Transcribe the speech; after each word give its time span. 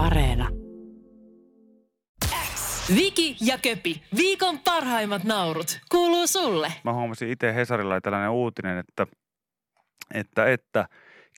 Areena. 0.00 0.48
Viki 2.94 3.36
ja 3.40 3.58
Köpi, 3.58 4.02
viikon 4.16 4.58
parhaimmat 4.58 5.24
naurut, 5.24 5.80
kuuluu 5.90 6.26
sulle. 6.26 6.72
Mä 6.84 6.92
huomasin 6.92 7.30
itse 7.30 7.54
Hesarilla 7.54 8.00
tällainen 8.00 8.30
uutinen, 8.30 8.78
että, 8.78 9.06
että, 10.14 10.46
että 10.46 10.88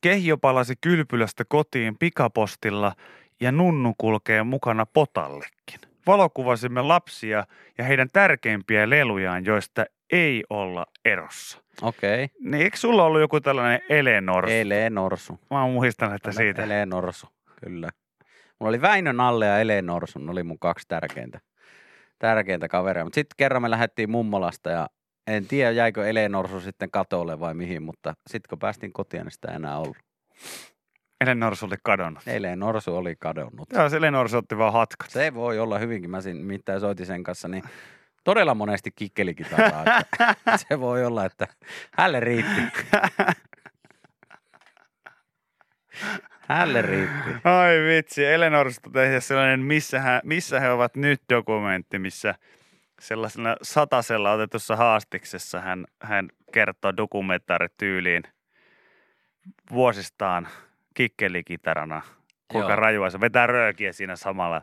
Kehjo 0.02 0.38
palasi 0.38 0.74
kylpylästä 0.80 1.44
kotiin 1.48 1.98
pikapostilla 1.98 2.92
ja 3.40 3.52
nunnu 3.52 3.94
kulkee 3.98 4.42
mukana 4.42 4.86
potallekin. 4.86 5.80
Valokuvasimme 6.06 6.82
lapsia 6.82 7.44
ja 7.78 7.84
heidän 7.84 8.08
tärkeimpiä 8.12 8.90
lelujaan, 8.90 9.44
joista 9.44 9.84
ei 10.12 10.44
olla 10.50 10.86
erossa. 11.04 11.58
Okei. 11.82 12.28
Niin 12.40 12.62
eikö 12.62 12.76
sulla 12.76 13.04
ollut 13.04 13.20
joku 13.20 13.40
tällainen 13.40 13.80
Eleanor? 13.88 14.50
Elenorsu. 14.50 15.40
Mä 15.50 15.66
muistan, 15.66 16.14
että 16.14 16.32
siitä. 16.32 16.64
Elenorsu, 16.64 17.26
kyllä. 17.64 17.90
Mulla 18.62 18.70
oli 18.70 18.80
Väinö 18.80 19.12
Nalle 19.12 19.46
ja 19.46 19.58
Elenorsu, 19.58 20.18
ne 20.18 20.30
oli 20.30 20.42
mun 20.42 20.58
kaksi 20.58 20.88
tärkeintä, 20.88 21.40
tärkeintä 22.18 22.68
kaveria. 22.68 23.04
Mutta 23.04 23.14
sitten 23.14 23.34
kerran 23.36 23.62
me 23.62 23.70
lähdettiin 23.70 24.10
mummolasta 24.10 24.70
ja 24.70 24.88
en 25.26 25.46
tiedä 25.46 25.70
jäikö 25.70 26.08
Elenorsu 26.08 26.60
sitten 26.60 26.90
katolle 26.90 27.40
vai 27.40 27.54
mihin, 27.54 27.82
mutta 27.82 28.14
sitten 28.26 28.48
kun 28.48 28.58
päästiin 28.58 28.92
kotiin, 28.92 29.22
niin 29.22 29.30
sitä 29.30 29.48
ei 29.48 29.56
enää 29.56 29.78
ollut. 29.78 29.96
Eleanor 31.20 31.54
oli 31.62 31.74
kadonnut. 31.82 32.22
Elenorsu 32.26 32.96
oli 32.96 33.16
kadonnut. 33.16 33.68
Joo, 33.72 33.88
se 33.88 33.96
Eleanor 33.96 34.36
otti 34.36 34.58
vaan 34.58 34.72
hatkat. 34.72 35.10
Se 35.10 35.34
voi 35.34 35.58
olla 35.58 35.78
hyvinkin. 35.78 36.10
Mä 36.10 36.20
siinä 36.20 36.44
mitään 36.44 36.80
soitin 36.80 37.06
sen 37.06 37.22
kanssa, 37.22 37.48
niin 37.48 37.64
todella 38.24 38.54
monesti 38.54 38.90
kikkelikitaraa. 38.96 39.84
se 40.68 40.80
voi 40.80 41.04
olla, 41.04 41.24
että 41.24 41.46
hälle 41.92 42.20
riitti. 42.20 42.60
Hälle 46.54 46.82
riitti. 46.82 47.30
Ai 47.44 47.78
vitsi, 47.88 48.24
Eleanorista 48.24 48.90
tehdä 48.90 49.20
sellainen, 49.20 49.60
missä, 49.60 50.00
hän, 50.00 50.20
missä 50.24 50.60
he 50.60 50.70
ovat 50.70 50.96
nyt 50.96 51.22
dokumentti, 51.28 51.98
missä 51.98 52.34
sellaisella 53.00 53.56
satasella 53.62 54.32
otetussa 54.32 54.76
haastiksessa 54.76 55.60
hän, 55.60 55.84
hän 56.02 56.28
kertoo 56.52 56.96
dokumentaarityyliin 56.96 58.22
vuosistaan 59.70 60.48
kikkelikitarana, 60.94 62.02
kuinka 62.48 62.72
Joo. 62.72 62.80
rajua 62.80 63.10
se 63.10 63.20
vetää 63.20 63.46
röökiä 63.46 63.92
siinä 63.92 64.16
samalla. 64.16 64.62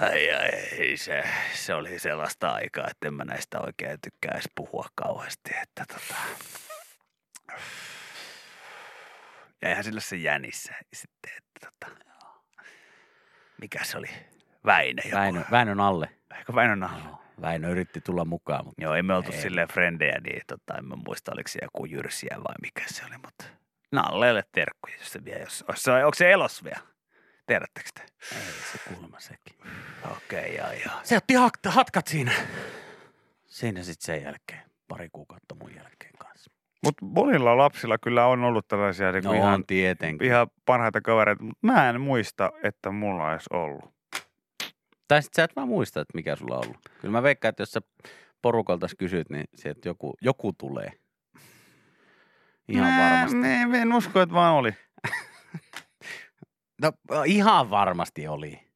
Ai, 0.00 0.30
ai, 0.30 0.96
se, 0.96 1.22
se 1.54 1.74
oli 1.74 1.98
sellaista 1.98 2.50
aikaa, 2.50 2.88
että 2.90 3.08
en 3.08 3.14
mä 3.14 3.24
näistä 3.24 3.60
oikein 3.60 3.98
tykkää 4.02 4.32
edes 4.34 4.48
puhua 4.54 4.86
kauheasti, 4.94 5.50
että 5.62 5.84
tota... 5.88 6.14
Jäihän 9.62 9.84
sille 9.84 10.00
se 10.00 10.16
jänissä 10.16 10.74
sitten, 10.92 11.32
että 11.36 11.66
tota... 11.66 11.96
Mikä 13.60 13.84
se 13.84 13.98
oli? 13.98 14.08
Väinö 14.66 15.02
joku. 15.04 15.16
Väinö, 15.16 15.42
Väinön 15.50 15.80
alle. 15.80 16.08
Eikö 16.38 16.54
Väinö 16.54 16.76
Nahla? 16.76 17.04
Joo, 17.04 17.22
Väinö 17.40 17.68
yritti 17.70 18.00
tulla 18.00 18.24
mukaan, 18.24 18.64
mutta 18.64 18.82
Joo, 18.82 18.94
emme 18.94 19.14
oltu 19.14 19.32
Ei. 19.32 19.42
silleen 19.42 19.68
frendejä, 19.68 20.20
niin 20.24 20.42
tota, 20.46 20.78
en 20.78 20.84
mä 20.84 20.96
muista, 20.96 21.32
oliko 21.34 21.48
se 21.48 21.58
joku 21.62 21.86
Jyrsiä 21.86 22.36
vai 22.36 22.54
mikä 22.62 22.84
se 22.86 23.02
oli, 23.04 23.18
mutta 23.24 23.44
Nallelle 23.92 24.44
terkkuja, 24.52 24.94
jos 24.98 25.12
se 25.12 25.24
vielä, 25.24 25.40
jos, 25.40 25.64
jos 25.68 25.82
se, 25.82 25.92
onko 25.92 26.14
se 26.14 26.32
elos 26.32 26.64
vielä? 26.64 26.80
Tiedättekö 27.46 27.90
te? 27.94 28.02
ei 28.36 28.52
se 28.72 28.78
kuulemma 28.88 29.20
sekin. 29.20 29.56
Okei, 30.10 30.40
okay, 30.40 30.56
joo, 30.56 30.72
joo. 30.72 31.00
Se 31.02 31.16
otti 31.16 31.34
hatkat 31.68 32.06
siinä. 32.06 32.32
Siinä 33.46 33.82
sitten 33.82 34.06
sen 34.06 34.22
jälkeen, 34.22 34.70
pari 34.88 35.08
kuukautta 35.12 35.54
mun 35.54 35.74
jälkeen 35.74 36.12
kanssa. 36.18 36.50
Mutta 36.84 37.04
monilla 37.04 37.56
lapsilla 37.56 37.98
kyllä 37.98 38.26
on 38.26 38.44
ollut 38.44 38.68
tällaisia 38.68 39.12
niin 39.12 39.24
No 39.24 39.32
ihan, 39.32 39.66
tietenkin. 39.66 40.26
ihan 40.26 40.46
parhaita 40.64 41.00
kavereita, 41.00 41.42
mutta 41.44 41.58
mä 41.66 41.88
en 41.90 42.00
muista, 42.00 42.52
että 42.62 42.90
mulla 42.90 43.30
olisi 43.32 43.46
ollut. 43.52 43.94
Tai 45.08 45.22
sit 45.22 45.34
sä 45.34 45.44
et 45.44 45.56
vaan 45.56 45.68
muista, 45.68 46.00
että 46.00 46.14
mikä 46.14 46.36
sulla 46.36 46.54
on 46.56 46.64
ollut. 46.64 46.76
Kyllä 47.00 47.12
mä 47.12 47.22
veikkaan, 47.22 47.50
että 47.50 47.62
jos 47.62 47.70
sä 47.72 47.80
porukalta 48.42 48.86
kysyt, 48.98 49.30
niin 49.30 49.44
sieltä 49.54 49.88
joku, 49.88 50.14
joku 50.20 50.52
tulee. 50.52 50.92
Ihan 52.68 52.92
Mä- 52.92 53.10
varmasti. 53.10 53.36
En, 53.48 53.74
en 53.74 53.92
usko, 53.92 54.20
että 54.20 54.34
vaan 54.34 54.54
oli. 54.54 54.70
No 56.82 56.92
ihan 57.26 57.70
varmasti 57.70 58.28
oli. 58.28 58.69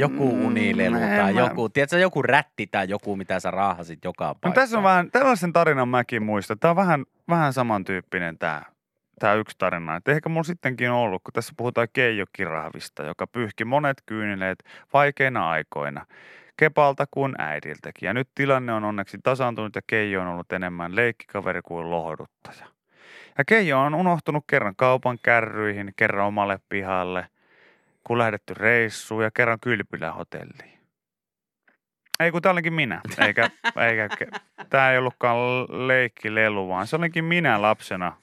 Joku 0.00 0.36
Mm, 0.36 0.44
unilelu 0.46 0.96
tai 0.96 1.32
mä- 1.34 1.40
joku, 1.40 1.68
tiedätkö, 1.68 1.98
joku 1.98 2.22
rätti 2.22 2.66
tai 2.66 2.88
joku, 2.88 3.16
mitä 3.16 3.40
sä 3.40 3.50
raahasit 3.50 3.98
joka 4.04 4.24
No, 4.24 4.34
paikkaan. 4.34 4.52
tässä 4.54 4.78
on 4.78 4.84
vähän, 4.84 5.10
tällaisen 5.10 5.52
tarinan 5.52 5.88
mäkin 5.88 6.22
muistan. 6.22 6.58
Tämä 6.58 6.70
on 6.70 6.76
vähän, 6.76 7.04
vähän 7.28 7.52
samantyyppinen 7.52 8.38
tämä, 8.38 8.62
tämä 9.20 9.34
yksi 9.34 9.56
tarina. 9.58 9.96
Et 9.96 10.08
ehkä 10.08 10.28
mulla 10.28 10.42
sittenkin 10.42 10.90
on 10.90 10.96
ollut, 10.96 11.22
kun 11.22 11.32
tässä 11.32 11.52
puhutaan 11.56 11.88
Keijo-kirahvista, 11.92 13.02
joka 13.06 13.26
pyyhki 13.26 13.64
monet 13.64 14.02
kyynileet 14.06 14.64
vaikeina 14.92 15.50
aikoina. 15.50 16.06
Kepalta 16.56 17.04
kuin 17.10 17.34
äidiltäkin. 17.38 18.06
Ja 18.06 18.14
nyt 18.14 18.28
tilanne 18.34 18.72
on 18.72 18.84
onneksi 18.84 19.18
tasaantunut 19.22 19.74
ja 19.76 19.82
Keijo 19.86 20.20
on 20.20 20.26
ollut 20.28 20.52
enemmän 20.52 20.96
leikkikaveri 20.96 21.60
kuin 21.64 21.90
lohduttaja. 21.90 22.66
Ja 23.38 23.44
Keijo 23.44 23.80
on 23.80 23.94
unohtunut 23.94 24.44
kerran 24.50 24.76
kaupan 24.76 25.18
kärryihin, 25.22 25.92
kerran 25.96 26.26
omalle 26.26 26.58
pihalle, 26.68 27.26
kun 28.08 28.18
lähdetty 28.18 28.54
reissuun 28.54 29.24
ja 29.24 29.30
kerran 29.30 29.60
kylpylähotelliin. 29.60 30.78
Ei 32.20 32.30
kun 32.30 32.42
tää 32.42 32.52
olinkin 32.52 32.72
minä, 32.72 33.00
eikä, 33.26 33.50
eikä 33.88 34.08
tämä 34.70 34.92
ei 34.92 34.98
ollutkaan 34.98 35.36
leikkilelu, 35.88 36.68
vaan 36.68 36.86
se 36.86 36.96
olinkin 36.96 37.24
minä 37.24 37.62
lapsena. 37.62 38.16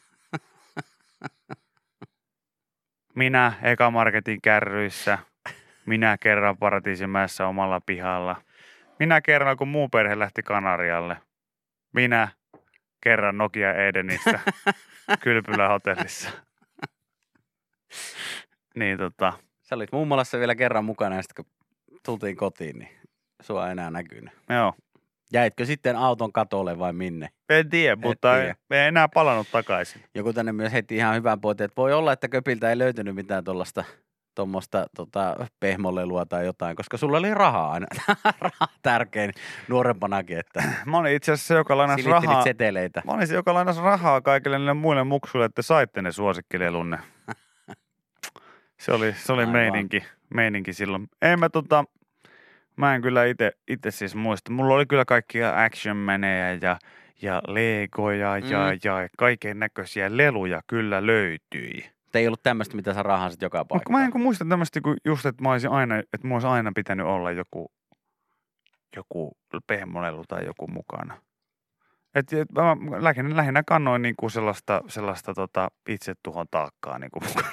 Minä 3.16 3.54
eka 3.62 3.92
marketin 3.92 4.42
kärryissä, 4.42 5.18
minä 5.86 6.18
kerran 6.18 6.58
paratiisimäessä 6.58 7.48
omalla 7.48 7.82
pihalla, 7.86 8.42
minä 9.00 9.22
kerran 9.22 9.58
kun 9.58 9.68
muu 9.68 9.90
perhe 9.90 10.20
lähti 10.20 10.44
Kanarialle, 10.44 11.18
minä 11.94 12.28
kerran 13.02 13.38
Nokia 13.38 13.74
Edenissä, 13.74 14.40
kylpylähotellissa. 15.24 16.30
Niin 18.76 18.98
tota, 18.98 19.34
Sä 19.70 19.76
olit 19.76 19.92
mummolassa 19.92 20.40
vielä 20.40 20.56
kerran 20.56 20.86
mukana 20.86 21.16
ja 21.16 21.22
sitten 21.22 21.46
kun 21.46 21.54
tultiin 22.06 22.36
kotiin, 22.36 22.80
niin 22.80 22.90
sua 23.42 23.66
ei 23.66 23.72
enää 23.72 23.92
näkynyt. 23.92 24.34
joo. 24.50 24.74
Jäitkö 25.34 25.66
sitten 25.66 25.96
auton 25.96 26.34
katolle 26.34 26.80
vai 26.80 26.94
minne? 26.94 27.30
En 27.50 27.70
tiedä, 27.70 27.96
mutta 27.96 28.38
ei, 28.38 28.42
tiedä. 28.42 28.56
ei 28.72 28.88
enää 28.88 29.08
palannut 29.08 29.48
takaisin. 29.52 30.02
Joku 30.16 30.34
tänne 30.34 30.52
myös 30.52 30.74
heti 30.74 30.96
ihan 30.96 31.16
hyvän 31.16 31.42
pointin, 31.42 31.66
että 31.66 31.76
voi 31.82 31.94
olla, 31.94 32.14
että 32.14 32.28
köpiltä 32.28 32.70
ei 32.70 32.78
löytynyt 32.78 33.16
mitään 33.16 33.44
tuollaista 33.44 33.84
tuommoista 34.36 34.86
tota, 34.96 35.36
pehmolelua 35.60 36.26
tai 36.26 36.46
jotain, 36.46 36.76
koska 36.76 36.98
sulla 36.98 37.18
oli 37.18 37.34
rahaa 37.34 37.72
aina. 37.72 37.88
raha 38.42 38.68
tärkein 38.82 39.32
nuorempanakin, 39.70 40.38
että 40.38 40.64
Mä 40.86 40.98
olin 40.98 41.14
itse 41.14 41.32
asiassa 41.32 41.48
se, 41.48 41.54
joka 41.54 41.74
silittelit 41.88 42.26
rahaa. 42.26 42.44
seteleitä. 42.44 43.02
Mä 43.06 43.12
olin 43.12 43.28
se, 43.28 43.36
joka 43.36 43.54
lainasi 43.54 43.82
rahaa 43.82 44.22
kaikille 44.22 44.58
niille 44.58 44.74
muille 44.74 45.04
muksuille, 45.04 45.46
että 45.46 45.62
saitte 45.62 46.02
ne 46.02 46.12
suosikkilelunne. 46.12 47.00
Se 48.80 48.92
oli, 48.92 49.14
se 49.14 49.34
oli 49.34 49.42
Aivan. 49.42 49.54
meininki, 49.54 50.04
meininki 50.34 50.74
silloin. 50.74 51.08
En 51.22 51.40
mä 51.40 51.50
tota, 51.50 51.86
mä 52.76 52.96
en 52.96 53.02
kyllä 53.02 53.26
itse 53.26 53.52
itse 53.68 53.92
siis 53.92 54.16
muista. 54.16 54.52
Mulla 54.52 54.76
oli 54.76 54.86
kyllä 54.86 55.06
kaikkia 55.06 55.64
action 55.64 55.98
manejä 55.98 56.52
ja, 56.62 56.78
ja 57.22 57.42
legoja 57.48 58.38
ja, 58.38 58.72
Mm. 58.72 58.80
ja 58.84 59.10
kaiken 59.18 59.60
näköisiä 59.60 60.18
leluja 60.18 60.62
kyllä 60.68 61.06
löytyi. 61.06 61.90
Mutta 62.04 62.20
ei 62.20 62.28
ollut 62.28 62.44
tämmöistä, 62.44 62.76
mitä 62.76 62.94
sä 62.94 63.04
rahasit 63.04 63.42
joka 63.42 63.58
Mutta 63.58 63.74
paikkaan. 63.76 64.00
mä 64.00 64.06
en 64.06 64.12
kun 64.12 64.22
muista 64.22 64.46
tämmöistä, 64.50 64.82
kun 64.82 64.98
just, 65.06 65.26
että 65.26 65.44
mä 65.44 65.52
olisin 65.52 65.70
aina, 65.72 65.98
että 65.98 66.18
mulla 66.24 66.36
olisi 66.36 66.48
aina 66.48 66.72
pitänyt 66.76 67.06
olla 67.06 67.32
joku, 67.32 67.72
joku 68.96 69.38
pehmolelu 69.68 70.24
tai 70.28 70.46
joku 70.46 70.68
mukana. 70.68 71.22
Et, 72.16 72.34
et 72.34 72.52
mä 72.52 72.76
lähinnä, 73.04 73.36
lähinnä 73.36 73.64
kannoin 73.68 74.02
niinku 74.02 74.30
sellaista, 74.30 74.82
sellaista 74.88 75.34
tota 75.34 75.68
itse 75.90 76.14
tuhon 76.24 76.46
taakkaa 76.52 77.00
niinku 77.00 77.20
mukana. 77.28 77.48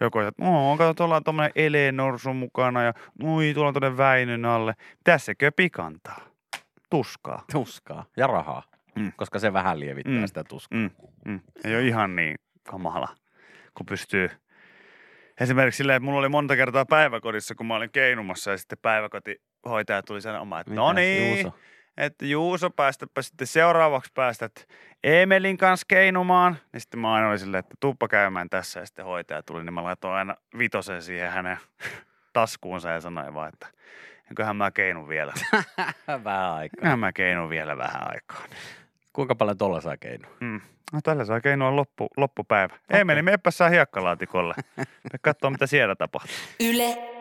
Joku, 0.00 0.18
että 0.18 0.44
no, 0.44 0.74
kato, 0.78 0.94
tuolla 0.94 1.16
on 1.16 1.24
tommonen 1.24 1.50
Elenorsu 1.54 2.34
mukana 2.34 2.82
ja 2.82 2.92
ui, 3.22 3.54
tuolla 3.54 3.68
on 3.68 3.74
tuonne 3.74 3.96
Väinön 3.96 4.44
alle. 4.44 4.74
Tässä 5.04 5.34
köpi 5.34 5.70
kantaa. 5.70 6.20
Tuskaa. 6.90 7.44
Tuskaa 7.52 8.04
ja 8.16 8.26
rahaa, 8.26 8.62
Mm. 8.96 9.12
koska 9.16 9.38
se 9.38 9.52
vähän 9.52 9.80
lievittää 9.80 10.20
Mm. 10.20 10.26
sitä 10.26 10.44
tuskaa. 10.44 10.78
Mm, 10.78 10.90
mm. 11.24 11.40
Ei 11.64 11.74
ole 11.74 11.82
ihan 11.86 12.16
niin 12.16 12.36
kamala, 12.68 13.08
kun 13.74 13.86
pystyy. 13.86 14.30
Esimerkiksi 15.40 15.76
silleen, 15.76 15.96
että 15.96 16.04
mulla 16.04 16.18
oli 16.18 16.28
monta 16.28 16.56
kertaa 16.56 16.84
päiväkodissa, 16.86 17.54
kun 17.54 17.66
mä 17.66 17.74
olin 17.76 17.90
keinumassa 17.92 18.50
ja 18.50 18.56
sitten 18.58 18.78
päiväkotihoitaja 18.82 20.02
tuli 20.02 20.20
sanomaan, 20.20 20.60
että 20.60 20.74
no 20.74 20.92
niin? 20.92 21.52
Että 21.96 22.24
Juuso 22.24 22.70
päästäpä 22.70 23.22
sitten 23.22 23.46
seuraavaksi 23.46 24.10
päästät 24.14 24.68
Emelin 25.04 25.56
kanssa 25.56 25.86
keinumaan. 25.88 26.56
Niin 26.72 26.80
sitten 26.80 27.00
mä 27.00 27.14
aina 27.14 27.28
olin 27.28 27.38
silleen, 27.38 27.58
että 27.58 27.74
tuppa 27.80 28.08
käymään 28.08 28.50
tässä 28.50 28.80
ja 28.80 28.86
sitten 28.86 29.04
hoitaja 29.04 29.42
tuli, 29.42 29.64
niin 29.64 29.74
mä 29.74 29.84
laitoin 29.84 30.14
aina 30.14 30.36
vitosen 30.58 31.02
siihen 31.02 31.30
hänen 31.30 31.58
taskuunsa 32.32 32.90
ja 32.90 33.00
sanoin 33.00 33.34
vaan, 33.34 33.48
että 33.48 33.66
enköhän 34.30 34.56
mä 34.56 34.70
keinun 34.70 35.08
vielä. 35.08 35.32
Vähän 36.24 36.50
aikaa. 36.50 36.78
Enköhän 36.78 36.98
mä 36.98 37.12
keinun 37.12 37.50
vielä 37.50 37.76
vähän 37.76 38.12
aikaa. 38.12 38.44
Kuinka 39.12 39.34
paljon 39.34 39.58
tuolla 39.58 39.80
saa 39.80 39.96
keinoa? 39.96 40.30
Mm. 40.40 40.60
No 40.92 41.00
tällä 41.02 41.24
saa 41.24 41.40
keinoa 41.40 41.76
loppu, 41.76 42.08
loppupäivä. 42.16 42.74
Okay. 42.74 42.98
Ei 42.98 43.04
meni, 43.04 43.22
meppä 43.22 43.50
saa 43.50 43.68
hiekkalaatikolle. 43.68 44.54
Me 44.76 45.18
katsoo, 45.20 45.50
mitä 45.50 45.66
siellä 45.66 45.96
tapahtuu. 45.96 46.36
Yle 46.60 47.19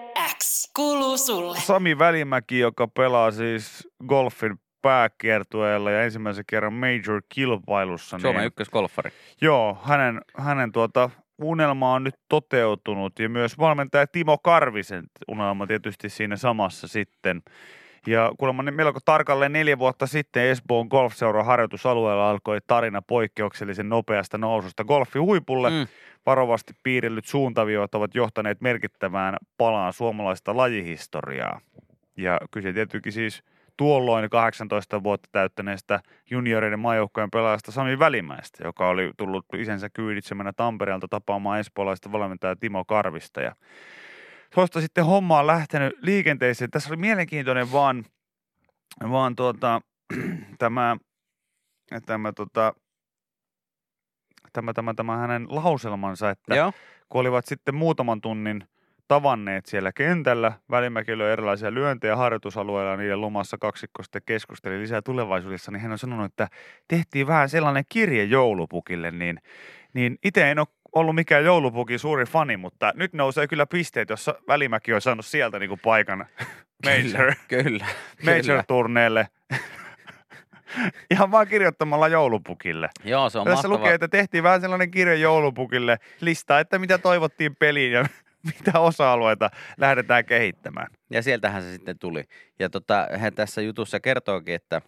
Kuuluu 0.75 1.17
sulle. 1.17 1.57
Sami 1.59 2.00
Välimäki, 2.00 2.59
joka 2.59 2.88
pelaa 2.88 3.31
siis 3.31 3.88
golfin 4.07 4.59
pääkiertueella 4.81 5.91
ja 5.91 6.03
ensimmäisen 6.03 6.44
kerran 6.47 6.73
major-kilpailussa. 6.73 8.19
Suomen 8.19 8.39
niin, 8.39 8.47
ykkösgolfari. 8.47 9.11
Joo, 9.41 9.77
hänen, 9.83 10.21
hänen 10.38 10.71
tuota, 10.71 11.09
unelma 11.41 11.94
on 11.94 12.03
nyt 12.03 12.15
toteutunut 12.29 13.19
ja 13.19 13.29
myös 13.29 13.57
valmentaja 13.57 14.07
Timo 14.07 14.38
Karvisen 14.38 15.03
unelma 15.27 15.67
tietysti 15.67 16.09
siinä 16.09 16.38
samassa 16.38 16.88
sitten. 16.88 17.41
Ja 18.07 18.31
kuulemma 18.38 18.63
melko 18.63 19.00
tarkalleen 19.06 19.54
neljä 19.54 19.80
vuotta 19.80 20.07
sitten 20.07 20.44
Espoon 20.44 20.88
golfseuran 20.88 21.46
harjoitusalueella 21.46 22.30
alkoi 22.30 22.60
tarina 22.68 23.01
poikkeuksellisen 23.01 23.90
nopeasta 23.90 24.38
noususta 24.38 24.84
golfihuipulle. 24.84 25.69
Mm. 25.69 25.88
Varovasti 26.25 26.74
piirrillyt 26.84 27.25
suuntaviot 27.25 27.96
ovat 27.96 28.16
johtaneet 28.16 28.62
merkittävään 28.62 29.38
palaan 29.57 29.94
suomalaista 29.94 30.57
lajihistoriaa. 30.57 31.62
Ja 32.18 32.40
kyse 32.51 32.74
tietenkin 32.74 33.13
siis 33.13 33.44
tuolloin 33.78 34.30
18 34.30 35.04
vuotta 35.04 35.30
täyttäneestä 35.31 36.00
junioreiden 36.30 36.80
maajoukkojen 36.80 37.31
pelaajasta 37.31 37.72
Sami 37.72 38.00
Välimäestä, 38.00 38.63
joka 38.63 38.90
oli 38.90 39.12
tullut 39.18 39.45
isänsä 39.57 39.90
kyyditsemänä 39.90 40.54
Tampereelta 40.54 41.07
tapaamaan 41.07 41.60
espoolaista 41.60 42.12
valmentajaa 42.12 42.56
Timo 42.56 42.86
Karvista. 42.86 43.42
Ja 43.42 43.56
tuosta 44.56 44.81
sitten 44.81 45.06
homma 45.06 45.40
on 45.40 45.48
lähtenyt 45.48 45.94
liikenteeseen. 46.01 46.72
Tässä 46.72 46.90
oli 46.90 46.98
mielenkiintoinen 46.98 47.72
vaan, 47.72 48.06
vaan 49.12 49.36
tuota, 49.36 49.81
tämä, 50.60 50.98
tämä, 52.06 52.31
tota, 52.34 52.74
tämä, 54.54 54.74
tämä, 54.74 54.94
tämä 54.94 55.18
hänen 55.18 55.48
lauselmansa, 55.50 56.30
että 56.30 56.56
Joo. 56.56 56.74
kun 57.10 57.22
olivat 57.22 57.46
sitten 57.46 57.75
muutaman 57.75 58.22
tunnin 58.22 58.63
tavanneet 59.07 59.66
siellä 59.66 59.92
kentällä. 59.94 60.52
Välimäki 60.72 61.18
löi 61.18 61.31
erilaisia 61.31 61.74
lyöntejä 61.74 62.16
harjoitusalueella 62.16 62.92
ja 62.92 62.98
niiden 62.98 63.22
lomassa 63.22 63.57
kaksikko 63.57 64.04
sitten 64.04 64.22
keskusteli 64.25 64.80
lisää 64.80 65.02
tulevaisuudessa, 65.02 65.72
niin 65.72 65.81
hän 65.81 65.92
on 65.92 65.98
sanonut, 65.98 66.25
että 66.25 66.48
tehtiin 66.88 67.28
vähän 67.28 67.50
sellainen 67.50 67.84
kirje 67.90 68.24
joulupukille, 68.24 69.12
niin, 69.12 69.40
niin 69.94 70.18
itse 70.24 70.52
en 70.52 70.60
ole 70.60 70.68
ollut 70.95 71.15
mikään 71.15 71.45
joulupukin 71.45 72.00
suuri 72.00 72.25
fani, 72.25 72.57
mutta 72.57 72.94
nyt 72.95 73.13
nousee 73.13 73.47
kyllä 73.47 73.65
pisteet, 73.65 74.09
jossa 74.09 74.36
Välimäki 74.47 74.94
on 74.94 75.01
saanut 75.01 75.25
sieltä 75.25 75.59
niin 75.59 75.69
kuin 75.69 75.80
paikan 75.83 76.25
major, 76.86 77.33
Kyllä, 77.47 77.56
kyllä. 77.63 77.86
major-turneelle. 78.25 79.27
Ihan 81.12 81.31
vaan 81.31 81.47
kirjoittamalla 81.47 82.07
joulupukille. 82.07 82.89
Joo, 83.03 83.30
se 83.30 83.39
on 83.39 83.45
Tässä 83.45 83.68
mahtava. 83.68 83.74
lukee, 83.74 83.94
että 83.94 84.07
tehtiin 84.07 84.44
vähän 84.44 84.62
sellainen 84.62 84.91
kirja 84.91 85.15
joulupukille, 85.15 85.97
listaa, 86.21 86.59
että 86.59 86.80
mitä 86.80 86.97
toivottiin 86.97 87.56
peliin 87.56 87.92
ja 87.92 88.06
mitä 88.44 88.80
osa-alueita 88.80 89.50
lähdetään 89.77 90.25
kehittämään. 90.25 90.88
Ja 91.09 91.21
sieltähän 91.24 91.62
se 91.62 91.71
sitten 91.71 92.00
tuli. 92.00 92.24
Ja 92.59 92.69
tota, 92.69 93.07
hän 93.18 93.33
tässä 93.33 93.62
jutussa 93.62 94.00
kertookin, 94.00 94.56
että 94.56 94.81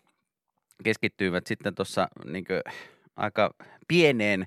keskittyivät 0.84 1.48
sitten 1.48 1.76
tuossa 1.76 2.08
niin 2.26 2.46
aika 3.16 3.54
pieneen, 3.88 4.46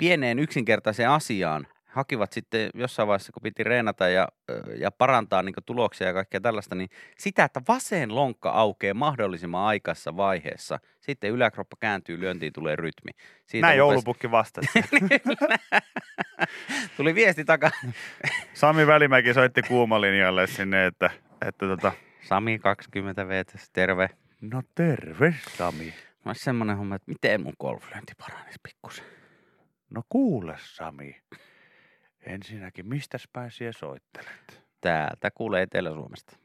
pieneen 0.00 0.38
yksinkertaiseen 0.38 1.10
asiaan. 1.10 1.66
Hakivat 1.86 2.32
sitten 2.32 2.70
jossain 2.74 3.08
vaiheessa, 3.08 3.32
kun 3.32 3.42
piti 3.42 3.64
reenata 3.64 4.08
ja, 4.08 4.28
ja 4.76 4.90
parantaa 4.90 5.42
niin 5.42 5.54
tuloksia 5.66 6.06
ja 6.06 6.12
kaikkea 6.12 6.40
tällaista, 6.40 6.74
niin 6.74 6.88
sitä, 7.18 7.44
että 7.44 7.60
vasen 7.68 8.14
lonkka 8.14 8.50
aukeaa 8.50 8.94
mahdollisimman 8.94 9.66
aikaisessa 9.66 10.16
vaiheessa. 10.16 10.78
Sitten 11.00 11.30
yläkroppa 11.30 11.76
kääntyy, 11.80 12.20
lyöntiin 12.20 12.52
tulee 12.52 12.76
rytmi. 12.76 13.10
Siitä 13.46 13.66
Näin 13.66 13.78
joulupukki 13.78 14.30
vastasi. 14.30 14.68
Tuli 16.96 17.14
viesti 17.14 17.44
takaa. 17.44 17.70
Sami 18.54 18.86
Välimäki 18.86 19.34
soitti 19.34 19.62
kuumalinjalle 19.62 20.46
sinne, 20.46 20.86
että, 20.86 21.10
että 21.48 21.66
tota, 21.66 21.92
Sami 22.22 22.58
20 22.58 23.28
v 23.28 23.30
terve. 23.72 24.10
no 24.40 24.62
terve 24.74 25.34
Sami. 25.56 25.94
Mä 26.24 26.34
semmonen 26.34 26.76
homma, 26.76 26.94
että 26.94 27.10
miten 27.10 27.42
mun 27.42 27.54
golflyönti 27.60 28.12
paranisi 28.18 28.58
pikkusen. 28.62 29.19
No 29.90 30.02
kuule 30.08 30.56
Sami. 30.58 31.22
Ensinnäkin, 32.26 32.88
mistä 32.88 33.18
päin 33.32 33.50
siellä 33.50 33.78
soittelet? 33.78 34.62
Täältä 34.80 35.30
kuulee 35.30 35.62
Etelä-Suomesta. 35.62 36.36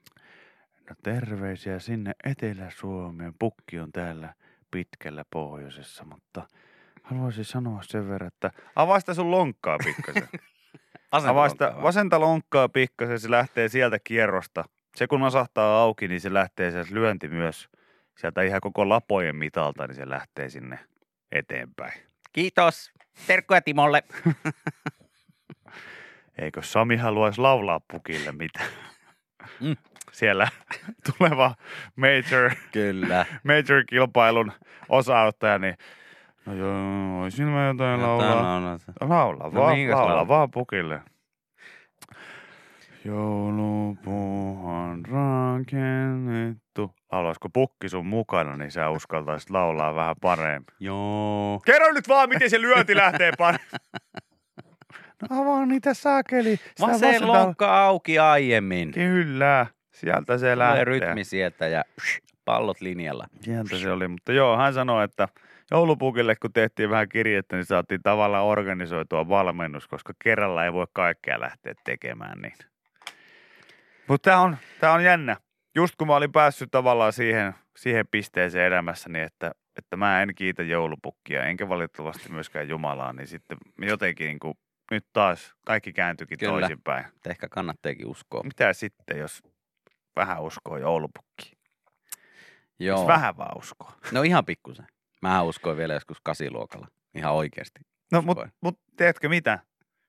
No 0.89 0.95
terveisiä 1.03 1.79
sinne 1.79 2.11
Etelä-Suomeen. 2.23 3.33
Pukki 3.39 3.79
on 3.79 3.91
täällä 3.91 4.33
pitkällä 4.71 5.25
pohjoisessa, 5.29 6.05
mutta 6.05 6.47
haluaisin 7.03 7.45
sanoa 7.45 7.83
sen 7.83 8.09
verran, 8.09 8.27
että 8.27 8.51
avaa 8.75 8.99
sitä 8.99 9.13
sun 9.13 9.31
lonkkaa 9.31 9.77
pikkasen. 9.85 10.29
Avaa 11.11 11.49
sitä 11.49 11.73
vasenta 11.81 12.19
lonkkaa 12.19 12.69
pikkasen, 12.69 13.19
se 13.19 13.31
lähtee 13.31 13.69
sieltä 13.69 13.97
kierrosta. 14.03 14.63
Se 14.95 15.07
kun 15.07 15.19
nasahtaa 15.19 15.81
auki, 15.81 16.07
niin 16.07 16.21
se 16.21 16.33
lähtee 16.33 16.71
se 16.71 16.85
lyönti 16.93 17.27
myös 17.27 17.69
sieltä 18.17 18.41
ihan 18.41 18.61
koko 18.61 18.89
lapojen 18.89 19.35
mitalta, 19.35 19.87
niin 19.87 19.95
se 19.95 20.09
lähtee 20.09 20.49
sinne 20.49 20.79
eteenpäin. 21.31 22.01
Kiitos. 22.33 22.94
Terkkuja 23.27 23.61
Timolle. 23.61 24.03
Eikö 26.37 26.61
Sami 26.63 26.95
haluaisi 26.97 27.41
laulaa 27.41 27.79
pukille 27.91 28.31
mitään? 28.31 28.67
Mm. 29.59 29.75
Siellä 30.11 30.47
tuleva 31.17 31.55
major, 31.95 32.51
Kyllä. 32.71 33.25
major-kilpailun 33.43 34.51
osa-ottaja, 34.89 35.59
niin 35.59 35.75
no 36.45 36.53
joo, 36.53 37.19
voisin 37.19 37.47
mä 37.47 37.67
jotain 37.67 38.01
laulaa. 38.01 38.61
Laula 39.01 39.43
No 39.43 39.53
vaan, 39.53 39.73
mihinkäs 39.73 39.95
laula 39.95 40.07
laulaa? 40.09 40.27
vaan 40.27 40.51
pukille. 40.51 41.01
Joulupuuhan 43.05 45.05
rakennettu. 45.05 46.91
Laulaisiko 47.11 47.49
pukki 47.49 47.89
sun 47.89 48.05
mukana, 48.05 48.57
niin 48.57 48.71
sä 48.71 48.89
uskaltaisit 48.89 49.49
laulaa 49.49 49.95
vähän 49.95 50.15
paremmin. 50.21 50.65
Joo. 50.79 51.61
Kerro 51.65 51.91
nyt 51.93 52.07
vaan, 52.07 52.29
miten 52.29 52.49
se 52.49 52.61
lyönti 52.61 52.95
lähtee 52.95 53.31
paremmin. 53.37 53.67
No 55.29 55.41
avaa 55.41 55.65
niitä 55.65 55.93
saakeli. 55.93 56.55
Sitä 56.55 56.81
Vasen 56.81 57.13
vasenta- 57.21 57.27
lonkka 57.27 57.85
auki 57.85 58.19
aiemmin. 58.19 58.91
Kyllä, 58.91 59.65
sieltä 59.93 60.37
se 60.37 60.45
Tulee 60.45 60.57
lähtee. 60.57 60.83
rytmi 60.83 61.23
sieltä 61.23 61.67
ja 61.67 61.83
pallot 62.45 62.81
linjalla. 62.81 63.27
Sieltä 63.41 63.77
se 63.77 63.91
oli, 63.91 64.07
mutta 64.07 64.33
joo, 64.33 64.57
hän 64.57 64.73
sanoi, 64.73 65.03
että 65.03 65.27
joulupukille 65.71 66.35
kun 66.35 66.53
tehtiin 66.53 66.89
vähän 66.89 67.09
kirjettä, 67.09 67.55
niin 67.55 67.65
saatiin 67.65 68.01
tavallaan 68.03 68.45
organisoitua 68.45 69.29
valmennus, 69.29 69.87
koska 69.87 70.13
kerralla 70.23 70.65
ei 70.65 70.73
voi 70.73 70.87
kaikkea 70.93 71.39
lähteä 71.39 71.73
tekemään. 71.85 72.41
Niin. 72.41 72.53
Mutta 74.07 74.29
tämä 74.29 74.41
on, 74.41 74.57
tää 74.79 74.93
on 74.93 75.03
jännä. 75.03 75.37
Just 75.75 75.95
kun 75.95 76.07
mä 76.07 76.15
olin 76.15 76.31
päässyt 76.31 76.71
tavallaan 76.71 77.13
siihen, 77.13 77.55
siihen 77.77 78.07
pisteeseen 78.11 78.65
elämässäni, 78.65 79.21
että, 79.21 79.51
että 79.77 79.97
mä 79.97 80.21
en 80.21 80.35
kiitä 80.35 80.63
joulupukkia, 80.63 81.43
enkä 81.43 81.69
valitettavasti 81.69 82.31
myöskään 82.31 82.69
Jumalaa, 82.69 83.13
niin 83.13 83.27
sitten 83.27 83.57
jotenkin 83.77 84.27
niin 84.27 84.39
kuin, 84.39 84.57
nyt 84.91 85.05
taas 85.13 85.55
kaikki 85.65 85.93
kääntyikin 85.93 86.37
Kyllä. 86.37 86.59
toisinpäin. 86.59 87.05
Ehkä 87.29 87.49
kannattaakin 87.49 88.07
uskoa. 88.07 88.43
Mitä 88.43 88.73
sitten, 88.73 89.17
jos 89.17 89.43
vähän 90.15 90.41
uskoo 90.41 90.77
joulupukkiin? 90.77 91.57
Joo. 92.79 92.99
Jos 92.99 93.07
vähän 93.07 93.37
vaan 93.37 93.57
uskoo. 93.57 93.91
No 94.11 94.23
ihan 94.23 94.45
pikkusen. 94.45 94.87
Mä 95.21 95.41
uskoin 95.41 95.77
vielä 95.77 95.93
joskus 95.93 96.17
kasiluokalla. 96.23 96.87
Ihan 97.15 97.33
oikeasti. 97.33 97.79
No, 98.11 98.21
mutta 98.21 98.49
mut, 98.61 98.79
tiedätkö 98.97 99.29
mitä? 99.29 99.59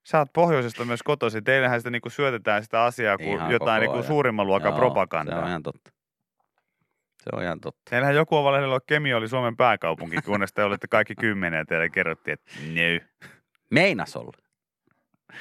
Sä 0.06 0.18
oot 0.18 0.32
pohjoisesta 0.32 0.84
myös 0.84 1.02
kotoisin. 1.02 1.44
Teillähän 1.44 1.80
sitä 1.80 1.90
niinku 1.90 2.10
syötetään 2.10 2.62
sitä 2.62 2.84
asiaa 2.84 3.18
kuin 3.18 3.28
Ihan 3.28 3.50
jotain 3.50 3.80
niinku 3.80 4.02
suurimman 4.02 4.46
luokan 4.46 4.70
Joo, 4.70 4.78
propagandaa. 4.78 5.34
Se 5.34 5.42
on 5.42 5.48
ihan 5.48 5.62
totta. 5.62 5.90
Se 7.22 7.30
on 7.32 7.42
ihan 7.42 7.60
totta. 7.60 7.90
Teillähän 7.90 8.14
joku 8.14 8.36
on 8.36 8.44
valehdellut, 8.44 8.76
että 8.76 8.86
Kemi 8.94 9.14
oli 9.14 9.28
Suomen 9.28 9.56
pääkaupunki, 9.56 10.16
kunnes 10.24 10.52
te 10.52 10.64
olitte 10.64 10.86
kaikki 10.88 11.14
kymmenen 11.14 11.58
ja 11.58 11.64
teille 11.64 11.90
kerrottiin, 11.90 12.32
että 12.32 12.50
nö. 12.74 13.00
Meinas 13.70 14.16
olla. 14.16 14.32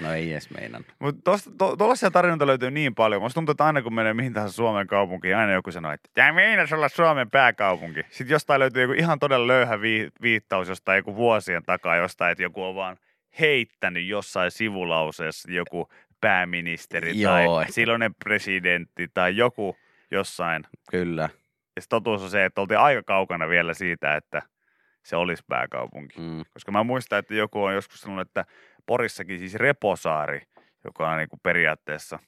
No 0.01 0.13
ei 0.13 0.31
edes 0.31 0.49
meinannut. 0.49 0.87
Mutta 0.99 1.31
tuollaisia 1.57 2.11
tarinoita 2.11 2.47
löytyy 2.47 2.71
niin 2.71 2.95
paljon. 2.95 3.21
Musta 3.21 3.35
tuntuu, 3.35 3.51
että 3.51 3.65
aina 3.65 3.81
kun 3.81 3.93
menee 3.93 4.13
mihin 4.13 4.33
tahansa 4.33 4.55
Suomen 4.55 4.87
kaupunkiin, 4.87 5.37
aina 5.37 5.53
joku 5.53 5.71
sanoo, 5.71 5.91
että 5.91 6.09
tämä 6.13 6.33
meinas 6.33 6.73
olla 6.73 6.89
Suomen 6.89 7.29
pääkaupunki. 7.29 8.01
Sitten 8.09 8.35
jostain 8.35 8.59
löytyy 8.59 8.81
joku 8.81 8.93
ihan 8.93 9.19
todella 9.19 9.47
löyhä 9.47 9.81
vi- 9.81 10.09
viittaus 10.21 10.69
jostain 10.69 10.97
joku 10.97 11.15
vuosien 11.15 11.63
takaa 11.63 11.95
jostain, 11.95 12.31
että 12.31 12.43
joku 12.43 12.63
on 12.63 12.75
vaan 12.75 12.97
heittänyt 13.39 14.05
jossain 14.05 14.51
sivulauseessa 14.51 15.51
joku 15.51 15.89
pääministeri 16.21 17.21
Joo, 17.21 17.31
tai 17.31 17.61
ehkä. 17.61 17.73
silloinen 17.73 18.15
presidentti 18.15 19.07
tai 19.13 19.37
joku 19.37 19.75
jossain. 20.11 20.63
Kyllä. 20.91 21.29
Ja 21.75 21.81
totuus 21.89 22.21
on 22.21 22.29
se, 22.29 22.45
että 22.45 22.61
oltiin 22.61 22.79
aika 22.79 23.03
kaukana 23.03 23.49
vielä 23.49 23.73
siitä, 23.73 24.15
että 24.15 24.41
se 25.05 25.15
olisi 25.15 25.43
pääkaupunki. 25.47 26.19
Mm. 26.19 26.45
Koska 26.53 26.71
mä 26.71 26.83
muistan, 26.83 27.19
että 27.19 27.33
joku 27.33 27.63
on 27.63 27.73
joskus 27.73 28.01
sanonut, 28.01 28.27
että 28.27 28.45
Porissakin 28.85 29.39
siis 29.39 29.55
Reposaari, 29.55 30.41
joka 30.85 31.09
on 31.09 31.17
niin 31.17 31.29
kuin 31.29 31.39
periaatteessa, 31.43 32.19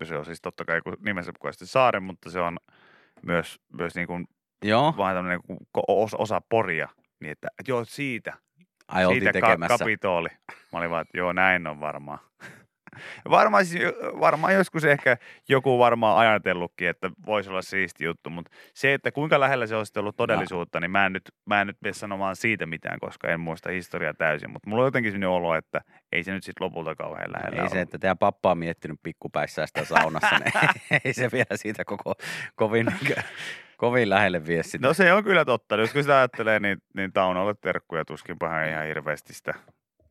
no 0.00 0.06
se 0.06 0.16
on 0.16 0.24
siis 0.24 0.40
totta 0.40 0.64
kai 0.64 0.80
nimensä 1.04 1.32
mukaisesti 1.32 1.66
saari, 1.66 2.00
mutta 2.00 2.30
se 2.30 2.40
on 2.40 2.58
myös, 3.22 3.60
myös 3.78 3.94
niin 3.94 4.06
kuin 4.06 4.28
Joo. 4.64 4.94
vaan 4.96 5.16
tämmöinen 5.16 5.40
niin 5.48 5.58
kuin 5.58 5.68
ko- 5.78 5.84
osa, 5.88 6.16
osa 6.16 6.40
Poria. 6.48 6.88
Niin 7.20 7.32
että, 7.32 7.48
että 7.58 7.70
joo, 7.70 7.84
siitä 7.84 8.32
Ai 8.90 9.04
oltiin 9.04 9.22
Siitä 9.22 9.40
ka- 9.40 9.46
tekemässä. 9.46 9.78
kapitooli. 9.78 10.28
Mä 10.72 10.78
olin 10.78 10.90
vaan, 10.90 11.02
että 11.02 11.18
joo, 11.18 11.32
näin 11.32 11.66
on 11.66 11.80
varmaan. 11.80 12.18
Varmaan, 13.30 13.66
siis, 13.66 13.82
varmaan 14.20 14.54
joskus 14.54 14.84
ehkä 14.84 15.16
joku 15.48 15.78
varmaan 15.78 16.18
ajatellutkin, 16.18 16.88
että 16.88 17.10
voisi 17.26 17.50
olla 17.50 17.62
siisti 17.62 18.04
juttu, 18.04 18.30
mutta 18.30 18.50
se, 18.74 18.94
että 18.94 19.12
kuinka 19.12 19.40
lähellä 19.40 19.66
se 19.66 19.76
olisi 19.76 19.98
ollut 19.98 20.16
todellisuutta, 20.16 20.80
niin 20.80 20.90
mä 20.90 21.06
en 21.06 21.12
nyt, 21.12 21.22
mä 21.46 21.60
en 21.60 21.66
nyt 21.66 21.76
mene 21.80 21.92
sanomaan 21.92 22.36
siitä 22.36 22.66
mitään, 22.66 22.98
koska 23.00 23.28
en 23.28 23.40
muista 23.40 23.70
historiaa 23.70 24.14
täysin, 24.14 24.50
mutta 24.50 24.70
mulla 24.70 24.82
on 24.82 24.86
jotenkin 24.86 25.12
sellainen 25.12 25.28
olo, 25.28 25.54
että 25.54 25.80
ei 26.12 26.22
se 26.24 26.32
nyt 26.32 26.44
sitten 26.44 26.64
lopulta 26.64 26.94
kauhean 26.94 27.32
lähellä 27.32 27.62
Ei 27.62 27.68
se, 27.68 27.74
ole. 27.74 27.80
että 27.82 27.98
teidän 27.98 28.18
pappa 28.18 28.50
on 28.50 28.58
miettinyt 28.58 29.00
pikkupäissään 29.02 29.68
sitä 29.68 29.84
saunassa, 29.84 30.38
niin 30.38 30.52
ei 31.04 31.12
se 31.12 31.28
vielä 31.32 31.56
siitä 31.56 31.84
koko 31.84 32.14
kovin, 32.54 32.86
kovin 33.80 34.10
lähelle 34.10 34.46
vie 34.46 34.62
sitä. 34.62 34.86
No 34.86 34.94
se 34.94 35.12
on 35.12 35.24
kyllä 35.24 35.44
totta. 35.44 35.76
Jos 35.76 35.92
kun 35.92 36.02
sitä 36.02 36.16
ajattelee, 36.18 36.60
niin, 36.60 36.78
niin 36.94 37.12
Taunolle 37.12 37.54
terkkuja 37.60 38.04
tuskinpa 38.04 38.48
hän 38.48 38.68
ihan 38.68 38.86
hirveästi 38.86 39.34
sitä, 39.34 39.54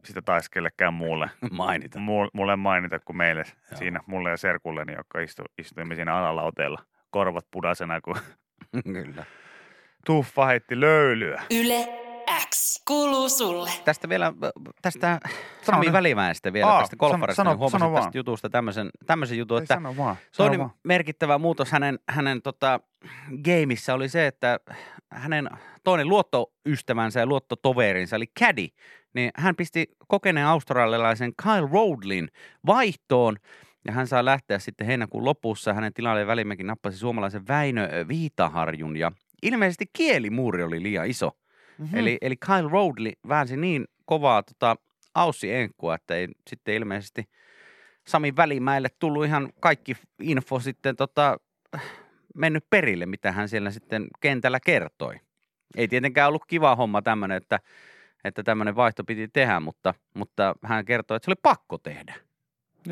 sitä 0.04 0.22
taisi 0.22 0.52
kellekään 0.52 0.94
muulle, 0.94 1.30
mainita. 1.52 2.00
mu- 2.00 2.30
mulle 2.34 2.56
mainita 2.56 3.00
kuin 3.00 3.18
meille 3.18 3.44
Joo. 3.72 3.78
siinä, 3.78 4.00
mulle 4.06 4.30
ja 4.30 4.38
serkulleni, 4.38 4.94
jotka 4.94 5.20
istu, 5.20 5.44
istuimme 5.58 5.96
siinä 5.96 6.16
alalauteella 6.16 6.84
korvat 7.10 7.46
punaisena, 7.52 8.02
kun 8.02 8.16
Kyllä. 8.94 9.26
Tuffa 10.06 10.46
heitti 10.46 10.80
löylyä. 10.80 11.44
Yle 11.52 11.88
X 12.50 12.84
kuuluu 12.88 13.30
sulle. 13.30 13.70
Tästä 13.86 14.10
vielä, 14.10 14.34
tästä 14.82 15.20
Sami 15.62 15.86
nyt. 15.86 15.94
Välimäestä 15.94 16.54
vielä, 16.54 16.72
Aa, 16.72 16.80
tästä 16.80 16.96
golfarista, 16.96 17.36
sano- 17.44 17.50
niin 17.52 17.58
huomasin 17.60 17.80
sano 17.80 17.92
tästä 17.92 18.04
vaan. 18.04 18.12
jutusta 18.16 18.50
tämmöisen, 18.50 18.90
tämmöisen 19.06 19.38
jutun, 19.38 19.58
Ei 19.58 19.64
että 19.64 19.74
sano 19.74 19.98
vaan, 19.98 20.16
sano 20.16 20.48
toinen 20.48 20.60
vaan. 20.60 20.72
merkittävä 20.84 21.38
muutos 21.38 21.72
hänen, 21.72 22.00
hänen 22.10 22.42
tota, 22.42 22.80
gameissa 23.44 23.94
oli 23.94 24.10
se, 24.10 24.28
että 24.28 24.60
hänen 25.12 25.50
toinen 25.84 26.08
luottoystävänsä 26.10 27.20
ja 27.20 27.26
luottotoverinsa, 27.26 28.16
eli 28.16 28.28
Caddy, 28.40 28.68
niin 29.14 29.32
hän 29.36 29.56
pisti 29.56 29.88
kokeneen 30.08 30.48
australialaisen 30.48 31.32
Kyle 31.44 31.70
Roadlin 31.72 32.28
vaihtoon, 32.66 33.38
ja 33.86 33.92
hän 33.94 34.08
saa 34.08 34.26
lähteä 34.26 34.60
sitten 34.60 34.88
heinäkuun 34.88 35.26
lopussa. 35.26 35.74
Hänen 35.74 35.94
tilalleen 35.94 36.28
Välimäki 36.28 36.64
nappasi 36.64 36.98
suomalaisen 36.98 37.48
Väinö 37.48 37.90
Viitaharjun, 38.08 38.98
ja 38.98 39.12
ilmeisesti 39.44 39.86
kielimuuri 39.94 40.64
oli 40.64 40.84
liian 40.84 41.08
iso. 41.08 41.32
Mm-hmm. 41.78 41.98
Eli, 42.00 42.18
eli 42.22 42.36
Kyle 42.38 42.70
Roadley 42.72 43.12
väänsi 43.28 43.58
niin 43.58 43.86
kovaa 44.06 44.44
tota, 44.44 44.76
Aussi-enkkua, 45.16 45.96
että 45.96 46.16
ei 46.16 46.28
sitten 46.48 46.76
ilmeisesti 46.76 47.30
Sami 48.08 48.36
Välimäelle 48.36 48.90
tullut 49.00 49.26
ihan 49.26 49.50
kaikki 49.60 49.98
info 50.22 50.60
sitten 50.60 50.96
tota, 50.96 51.38
mennyt 52.36 52.66
perille, 52.70 53.06
mitä 53.06 53.32
hän 53.32 53.50
siellä 53.50 53.72
sitten 53.72 54.08
kentällä 54.20 54.60
kertoi. 54.60 55.16
Ei 55.78 55.88
tietenkään 55.88 56.28
ollut 56.28 56.46
kiva 56.46 56.76
homma 56.76 57.02
tämmöinen, 57.02 57.38
että, 57.38 57.60
että 58.24 58.44
tämmöinen 58.44 58.76
vaihto 58.76 59.04
piti 59.04 59.28
tehdä, 59.28 59.60
mutta, 59.60 59.94
mutta 60.14 60.56
hän 60.64 60.86
kertoi, 60.86 61.18
että 61.18 61.26
se 61.26 61.32
oli 61.32 61.40
pakko 61.42 61.78
tehdä. 61.78 62.16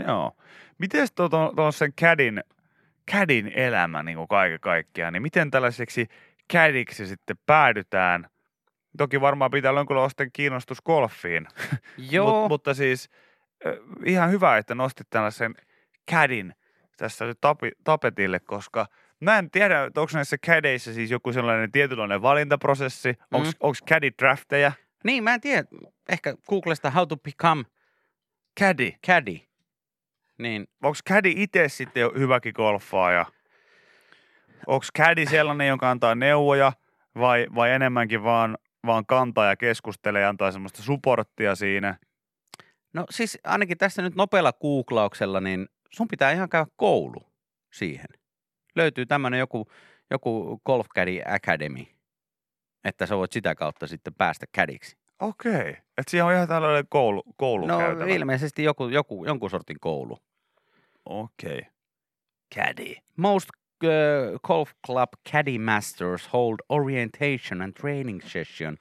Joo. 0.08 0.38
Miten 0.78 1.08
tuon 1.56 1.74
sen 1.74 1.94
cadin, 1.94 2.44
cadin 3.12 3.48
elämä 3.48 4.04
niin 4.04 4.18
kuin 4.18 4.28
kaiken 4.28 4.60
kaikkiaan, 4.60 5.14
niin 5.14 5.24
miten 5.24 5.52
tällaiseksi 5.52 6.08
cadiksi 6.54 7.08
sitten 7.08 7.38
päädytään? 7.46 8.30
Toki 8.98 9.22
varmaan 9.22 9.52
pitää 9.52 9.74
sitten 10.10 10.32
kiinnostus 10.34 10.82
golfiin, 10.82 11.48
Joo, 12.12 12.42
Mut, 12.42 12.50
mutta 12.50 12.74
siis 12.74 13.10
ihan 14.06 14.32
hyvä, 14.32 14.58
että 14.58 14.76
nostit 14.76 15.08
tällaisen 15.10 15.56
cadin 16.12 16.54
tässä 16.98 17.26
nyt 17.26 17.38
tapi, 17.42 17.72
tapetille, 17.84 18.40
koska 18.40 18.86
mä 19.20 19.38
en 19.38 19.52
tiedä, 19.52 19.84
että 19.84 20.02
onko 20.02 20.12
näissä 20.14 20.38
cadeissa 20.38 20.94
siis 20.94 21.12
joku 21.12 21.34
sellainen 21.34 21.72
tietynlainen 21.72 22.22
valintaprosessi, 22.22 23.14
onko 23.34 23.48
Mm. 23.48 23.86
caddy 23.90 24.10
drafteja? 24.22 24.72
niin 25.04 25.24
mä 25.24 25.34
en 25.34 25.42
tiedä, 25.42 25.64
ehkä 26.10 26.34
Googlesta 26.50 26.92
how 26.92 27.08
to 27.08 27.18
become 27.18 27.64
Caddy. 28.60 28.92
caddy, 29.08 29.40
niin 30.38 30.68
onko 30.84 30.98
caddy 31.10 31.34
itse 31.36 31.70
sitten 31.70 32.02
jo 32.02 32.12
hyväkin 32.18 32.54
golfaaja? 32.56 33.26
Onko 34.68 34.86
caddy 34.98 35.26
sellainen, 35.26 35.68
jonka 35.68 35.92
antaa 35.92 36.16
neuvoja 36.16 36.72
vai, 37.18 37.48
vai 37.56 37.72
enemmänkin 37.72 38.24
vaan, 38.24 38.58
vaan 38.88 39.06
kantaa 39.06 39.46
ja 39.46 39.56
keskustelee 39.56 40.22
ja 40.22 40.30
antaa 40.30 40.52
semmoista 40.52 40.82
supporttia 40.82 41.56
siinä? 41.56 41.98
No 42.94 43.06
siis 43.10 43.38
ainakin 43.44 43.78
tässä 43.78 44.02
nyt 44.02 44.16
nopealla 44.16 44.54
googlauksella, 44.54 45.42
niin 45.42 45.68
sun 45.92 46.08
pitää 46.08 46.32
ihan 46.32 46.50
käydä 46.50 46.68
koulu 46.76 47.32
siihen. 47.74 48.08
Löytyy 48.76 49.06
tämmöinen 49.06 49.40
joku, 49.40 49.68
joku 50.12 50.62
Golf 50.66 50.88
Caddy 50.96 51.22
Academy, 51.26 51.86
että 52.84 53.06
sä 53.06 53.18
voit 53.18 53.32
sitä 53.32 53.56
kautta 53.56 53.88
sitten 53.88 54.14
päästä 54.14 54.46
kädiksi. 54.52 54.98
Okei. 55.20 55.70
Että 55.70 56.12
siihen 56.12 56.26
on 56.26 56.34
ihan 56.34 56.48
tällainen 56.48 56.86
koulu, 56.90 57.24
No 57.26 57.34
koulukäytävä. 57.38 58.10
ilmeisesti 58.12 58.64
joku, 58.64 58.88
joku, 58.88 59.26
jonkun 59.26 59.50
sortin 59.50 59.78
koulu. 59.82 60.18
Okei. 61.06 61.62
Caddy. 62.56 62.94
Most 63.18 63.50
uh, 63.84 64.40
golf 64.44 64.72
club 64.86 65.10
caddy 65.32 65.60
masters 65.60 66.30
hold 66.34 66.60
orientation 66.70 67.62
and 67.62 67.74
training 67.74 68.22
session 68.22 68.78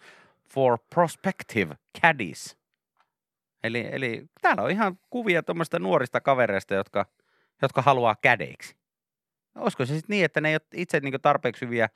for 0.48 0.78
prospective 0.94 1.76
caddies. 2.00 2.56
Eli, 3.64 3.88
eli 3.92 4.26
täällä 4.40 4.62
on 4.62 4.70
ihan 4.70 4.98
kuvia 5.10 5.42
tuommoista 5.42 5.78
nuorista 5.78 6.20
kavereista, 6.20 6.74
jotka, 6.74 7.06
jotka 7.62 7.82
haluaa 7.82 8.16
kädeiksi. 8.22 8.76
Olisiko 9.54 9.86
se 9.86 9.94
sitten 9.94 10.14
niin, 10.14 10.24
että 10.24 10.40
ne 10.40 10.48
ei 10.48 10.54
ole 10.54 10.60
itse 10.74 11.00
niin 11.00 11.20
tarpeeksi 11.22 11.64
hyviä 11.64 11.88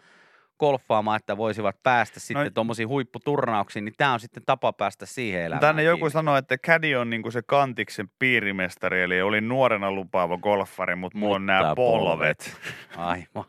golfaamaan, 0.61 1.17
että 1.17 1.37
voisivat 1.37 1.77
päästä 1.83 2.21
sitten 2.21 2.45
No- 2.45 2.51
tuommoisiin 2.51 2.89
huipputurnauksiin, 2.89 3.85
niin 3.85 3.95
tämä 3.97 4.13
on 4.13 4.21
sitten 4.21 4.43
tapa 4.47 4.73
päästä 4.73 5.07
siihen 5.07 5.43
elämään. 5.43 5.61
Tänne 5.61 5.83
joku 5.83 5.99
kiinni. 5.99 6.11
sanoi, 6.11 6.39
että 6.39 6.59
caddy 6.59 6.95
on 6.95 7.11
niinku 7.11 7.31
se 7.31 7.43
kantiksen 7.47 8.11
piirimestari, 8.19 9.03
eli 9.03 9.23
oli 9.23 9.41
nuorena 9.41 9.93
lupaava 9.93 10.39
golfari, 10.39 10.97
mutta 10.97 11.19
mulla 11.19 11.37
on 11.37 11.47
nämä 11.47 11.61
Mutta 11.61 11.75
polvet. 11.75 12.57
Aivan. 12.97 13.45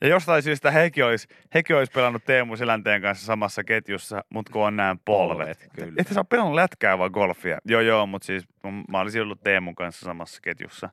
Ja 0.00 0.08
jostain 0.08 0.42
syystä 0.42 0.70
hekin 0.70 1.04
olisi, 1.04 1.28
hekin 1.54 1.76
olisi 1.76 1.92
pelannut 1.92 2.24
Teemu 2.24 2.56
Selänteen 2.56 3.02
kanssa 3.02 3.26
samassa 3.26 3.64
ketjussa, 3.64 4.24
mutta 4.30 4.52
kun 4.52 4.66
on 4.66 4.76
nämä 4.76 4.96
polvet. 5.04 5.38
Polvet, 5.38 5.68
kyllä. 5.74 5.92
Että 5.98 6.14
sä 6.14 6.20
oot 6.20 6.28
pelannut 6.28 6.54
lätkää 6.54 6.98
vai 6.98 7.10
golfia? 7.10 7.58
Joo, 7.64 7.80
joo, 7.80 8.06
mutta 8.06 8.26
siis 8.26 8.44
mä 8.88 9.00
olisin 9.00 9.22
ollut 9.22 9.40
Teemun 9.42 9.74
kanssa 9.74 10.04
samassa 10.04 10.40
ketjussa. 10.42 10.90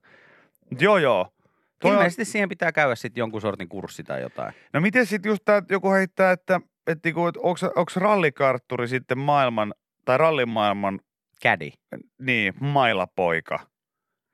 Mut 0.69 0.81
joo, 0.81 0.97
joo. 0.97 1.32
Toi 1.83 1.91
on, 1.91 1.97
Ilmeisesti 1.97 2.25
siihen 2.25 2.49
pitää 2.49 2.71
käydä 2.71 2.95
sitten 2.95 3.21
jonkun 3.21 3.41
sortin 3.41 3.69
kurssi 3.69 4.03
tai 4.03 4.21
jotain. 4.21 4.53
no 4.73 4.81
miten 4.81 5.05
sitten 5.05 5.29
just 5.29 5.45
tää, 5.45 5.57
että 5.57 5.73
joku 5.73 5.91
heittää, 5.91 6.31
että, 6.31 6.61
että 6.87 7.07
niinku, 7.09 7.27
et 7.27 7.37
onko 7.37 7.91
rallikartturi 7.95 8.87
sitten 8.87 9.17
maailman, 9.17 9.73
tai 10.05 10.17
rallimaailman, 10.17 10.99
Caddy. 11.43 11.69
niin, 12.19 12.53
mailapoika? 12.59 13.59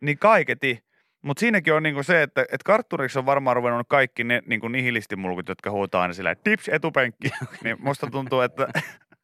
Niin 0.01 0.17
kaiketi. 0.17 0.79
Mutta 1.21 1.39
siinäkin 1.39 1.73
on 1.73 1.83
niinku 1.83 2.03
se, 2.03 2.23
että 2.23 2.45
et 2.51 2.63
kartturiksi 2.63 3.19
on 3.19 3.25
varmaan 3.25 3.55
ruvennut 3.55 3.87
kaikki 3.89 4.23
ne 4.23 4.41
niinku 4.45 4.67
nihilistimulkut, 4.67 5.47
jotka 5.49 5.71
huutaa 5.71 6.01
aina 6.01 6.13
sillä 6.13 6.35
tips 6.35 6.69
etupenkki. 6.69 7.29
niin 7.63 7.77
musta 7.79 8.07
tuntuu, 8.07 8.41
että, 8.41 8.67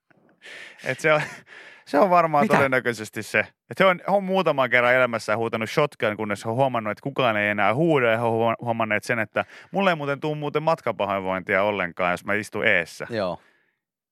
että 0.86 1.02
se, 1.02 1.14
on, 1.14 1.22
se 1.88 2.00
on 2.00 2.10
varmaan 2.10 2.44
Mitä? 2.44 2.56
Todennäköisesti 2.56 3.24
se. 3.24 3.40
Että 3.40 3.54
se 3.78 3.86
on, 3.86 4.00
on 4.08 4.24
muutaman 4.24 4.70
kerran 4.70 4.94
elämässään 4.94 5.38
huutanut 5.40 5.70
shotgun, 5.70 6.18
kunnes 6.18 6.46
on 6.46 6.56
huomannut, 6.56 6.92
että 6.92 7.02
kukaan 7.02 7.38
ei 7.38 7.50
enää 7.50 7.74
huuda 7.74 8.12
ja 8.12 8.18
he 8.18 8.24
on 8.24 8.56
huomanneet 8.62 9.04
sen, 9.04 9.20
että 9.20 9.46
mulle 9.72 9.90
ei 9.90 9.96
muuten 9.96 10.20
tuu 10.20 10.36
muuten 10.36 10.64
matkapahoinvointia 10.64 11.64
ollenkaan, 11.64 12.12
jos 12.12 12.26
mä 12.26 12.34
istun 12.34 12.66
eessä. 12.68 13.08
Joo. 13.10 13.40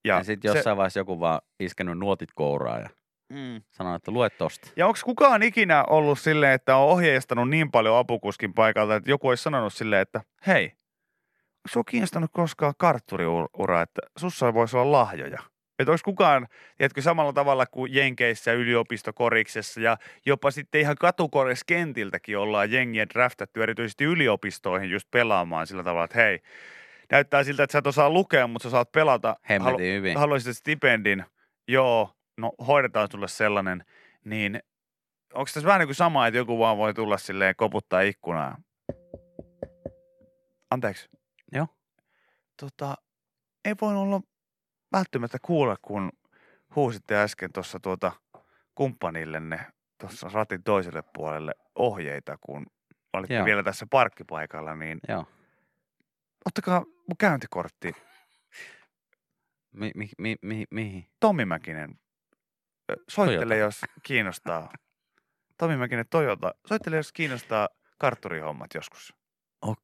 Ja, 0.06 0.18
ja 0.18 0.24
sitten 0.24 0.52
se- 0.52 0.58
jossain 0.58 0.78
vaiheessa 0.78 1.00
joku 1.00 1.20
vaan 1.20 1.42
iskenut 1.60 1.98
nuotit 2.00 2.30
kouraa 2.36 2.80
ja 2.80 2.90
Mm. 3.30 3.62
sanonut, 3.70 3.96
että 3.96 4.12
lue 4.12 4.30
tosta. 4.30 4.70
Ja 4.76 4.88
onko 4.88 5.00
kukaan 5.06 5.44
ikinä 5.44 5.84
ollut 5.84 6.20
silleen, 6.20 6.54
että 6.54 6.76
on 6.78 6.88
ohjeistanut 6.90 7.50
niin 7.50 7.72
paljon 7.72 7.98
apukuskin 7.98 8.54
paikalta, 8.54 8.96
että 8.96 9.10
joku 9.10 9.28
olisi 9.28 9.44
sanonut 9.44 9.74
silleen, 9.74 10.02
että 10.02 10.22
hei, 10.48 10.64
onko 10.66 11.68
sinua 11.70 11.84
kiinnostanut 11.84 12.32
koskaan 12.34 12.74
kartturiura, 12.78 13.82
että 13.82 14.02
sussa 14.18 14.54
voisi 14.54 14.78
olla 14.78 14.92
lahjoja? 15.00 15.40
Että 15.80 15.92
onko 15.92 16.02
kukaan, 16.06 16.48
tiedätkö, 16.78 17.02
samalla 17.02 17.34
tavalla 17.34 17.66
kuin 17.66 17.94
Jenkeissä 17.94 18.54
yliopistokoriksessa 18.54 19.82
ja 19.82 19.98
jopa 20.26 20.52
sitten 20.52 20.82
ihan 20.82 20.96
katukoriskentiltäkin 21.00 22.38
ollaan 22.38 22.72
jengiä 22.72 23.10
draftattu 23.10 23.62
erityisesti 23.62 24.04
yliopistoihin 24.04 24.90
just 24.90 25.12
pelaamaan 25.12 25.68
sillä 25.68 25.84
tavalla, 25.84 26.06
että 26.06 26.22
hei, 26.22 26.40
näyttää 27.12 27.44
siltä, 27.44 27.64
että 27.64 27.72
sä 27.72 27.80
et 27.80 27.88
osaa 27.88 28.10
lukea, 28.10 28.48
mutta 28.48 28.64
sä 28.64 28.72
saat 28.72 28.92
pelata. 28.92 29.36
Hemmetin 29.50 29.96
hyvin. 29.96 30.18
haluaisit 30.18 30.58
stipendin, 30.58 31.26
joo, 31.68 32.10
no 32.38 32.52
hoidetaan 32.68 33.08
sulle 33.12 33.28
sellainen, 33.28 33.86
niin 34.26 34.60
onko 35.34 35.50
tässä 35.54 35.68
vähän 35.68 35.80
niin 35.80 35.88
kuin 35.88 35.96
sama, 35.96 36.28
että 36.28 36.38
joku 36.38 36.60
vaan 36.60 36.78
voi 36.78 36.94
tulla 36.94 37.18
silleen 37.18 37.56
koputtaa 37.56 38.02
ikkunaa? 38.02 38.58
Anteeksi. 40.72 41.10
Joo. 41.52 41.68
Tota, 42.60 42.96
ei 43.66 43.76
voi 43.82 43.96
olla 43.96 44.22
välttämättä 44.94 45.38
kuulla, 45.42 45.76
kun 45.82 46.12
huusitte 46.76 47.18
äsken 47.18 47.54
tuossa 47.54 47.80
tuota 47.80 48.12
kumppanillenne 48.76 49.68
tuossa 49.98 50.30
ratin 50.34 50.64
toiselle 50.64 51.04
puolelle 51.14 51.54
ohjeita, 51.76 52.38
kun 52.42 52.66
olitte 53.14 53.34
Joo. 53.34 53.46
vielä 53.46 53.64
tässä 53.64 53.86
parkkipaikalla, 53.90 54.76
niin 54.76 55.00
Joo. 55.08 55.26
ottakaa 56.46 56.80
mun 56.80 57.18
käyntikortti. 57.20 57.96
Mi, 59.72 59.92
mi, 59.96 60.10
mi, 60.18 60.36
mi, 60.42 60.66
mihin? 60.72 61.10
Tommi 61.20 61.46
Mäkinen, 61.46 62.00
soittele 63.10 63.46
Toyota. 63.46 63.56
jos 63.56 63.82
kiinnostaa. 64.04 64.70
Tommi 65.58 65.78
Mäkinen 65.78 66.06
Toyota, 66.10 66.54
soittele 66.68 66.96
jos 66.96 67.12
kiinnostaa 67.14 67.70
kartturihommat 68.00 68.74
joskus. 68.74 69.14
Ok. 69.62 69.80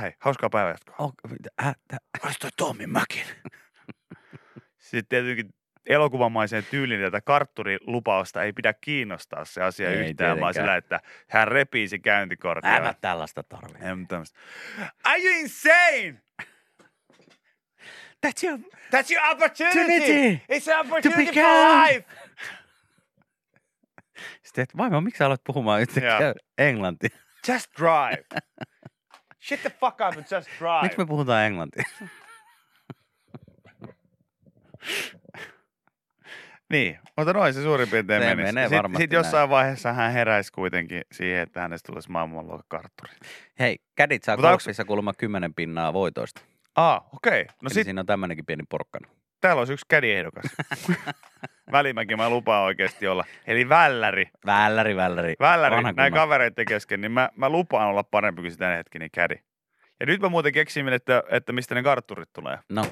Hei, 0.00 0.12
hauskaa 0.18 0.50
päivänjatkoa. 0.50 0.94
Oh, 0.98 1.12
äh, 1.62 1.76
tä, 1.88 1.98
Olis 2.24 2.38
toi 2.38 2.50
Tommi 2.56 2.86
Mäkinen. 2.86 3.36
Sitten 4.78 5.06
tietenkin 5.08 5.54
elokuvamaiseen 5.86 6.64
tyyliin 6.70 7.00
tätä 7.00 7.20
kartturilupausta 7.20 8.42
ei 8.42 8.52
pidä 8.52 8.72
kiinnostaa 8.72 9.44
se 9.44 9.62
asia 9.62 9.90
Ei 9.90 9.96
yhtään, 9.96 10.40
vaan 10.40 10.52
tietenkään. 10.52 10.54
sillä, 10.54 10.76
että 10.76 11.00
hän 11.30 11.48
repii 11.48 11.88
se 11.88 11.98
käyntikortti. 11.98 12.68
älä 12.68 12.94
tällaista 13.00 13.42
tarvi. 13.42 13.72
Ei 13.74 13.94
mitään 13.94 14.06
tämmöistä. 14.06 14.38
Are 15.04 15.22
you 15.22 15.32
insane? 15.40 16.22
That's 18.26 18.44
your... 18.48 18.58
That's 18.96 19.12
your 19.12 19.30
opportunity. 19.32 19.80
Opportunity 19.80 20.40
It's 20.52 20.72
an 20.72 20.74
to 20.74 20.80
opportunity 20.80 21.32
for 21.40 21.80
life. 21.86 22.04
Sitten, 24.42 24.62
että 24.62 24.78
vaimo, 24.78 25.00
miksi 25.00 25.18
sä 25.18 25.26
aloit 25.26 25.40
puhumaan 25.44 25.80
yhtäkkiä 25.80 26.34
englantia? 26.58 27.08
Just 27.48 27.66
drive. 27.78 28.24
Shut 29.48 29.60
the 29.60 29.70
fuck 29.70 29.94
up 29.94 30.00
and 30.18 30.24
just 30.30 30.48
drive. 30.58 30.82
Miksi 30.82 30.98
me 30.98 31.06
puhutaan 31.06 31.44
englantia? 31.44 31.84
Niin, 36.70 36.98
mutta 37.16 37.32
noin 37.32 37.54
se 37.54 37.62
suurin 37.62 37.88
piirtein 37.88 38.22
Se 38.22 38.26
menisi. 38.28 38.44
menee 38.44 38.64
Sitten 38.64 38.76
varmasti 38.76 39.02
sit 39.02 39.12
jossain 39.12 39.50
vaiheessa 39.50 39.92
hän 39.92 40.12
heräisi 40.12 40.52
kuitenkin 40.52 41.02
siihen, 41.12 41.42
että 41.42 41.60
hänestä 41.60 41.92
tulisi 41.92 42.10
maailmanluokan 42.10 42.64
kartturi. 42.68 43.12
Hei, 43.58 43.78
kädit 43.94 44.22
saa 44.24 44.36
Mutta 44.36 44.48
onks- 44.48 44.50
golfissa 44.50 44.84
kuulemma 44.84 45.12
10 45.14 45.54
pinnaa 45.54 45.92
voitoista. 45.92 46.40
Ah, 46.76 47.02
okei. 47.14 47.40
Okay. 47.42 47.54
No 47.62 47.70
sit 47.70 47.84
siinä 47.84 48.00
on 48.00 48.06
tämmöinenkin 48.06 48.46
pieni 48.46 48.62
porkkana. 48.68 49.08
täällä 49.40 49.60
olisi 49.60 49.72
yksi 49.72 49.86
kädiehdokas. 49.88 50.44
Välimäki 51.72 52.16
mä 52.16 52.30
lupaan 52.30 52.64
oikeasti 52.64 53.06
olla. 53.06 53.24
Eli 53.46 53.68
välläri. 53.68 54.28
Välläri, 54.46 54.96
välläri. 54.96 55.34
Välläri 55.40 55.76
Vanha 55.76 55.92
näin 55.92 56.12
kavereiden 56.12 56.66
kesken, 56.66 57.00
niin 57.00 57.12
mä, 57.12 57.28
mä 57.36 57.48
lupaan 57.48 57.88
olla 57.88 58.02
parempi 58.04 58.42
kuin 58.42 58.52
sitä 58.52 58.68
hetkinen 58.76 59.10
kädi. 59.14 59.34
Ja 60.00 60.06
nyt 60.06 60.20
mä 60.20 60.28
muuten 60.28 60.52
keksin, 60.52 60.88
että, 60.88 61.22
että 61.30 61.52
mistä 61.52 61.74
ne 61.74 61.82
kartturit 61.82 62.32
tulee. 62.32 62.58
No, 62.68 62.86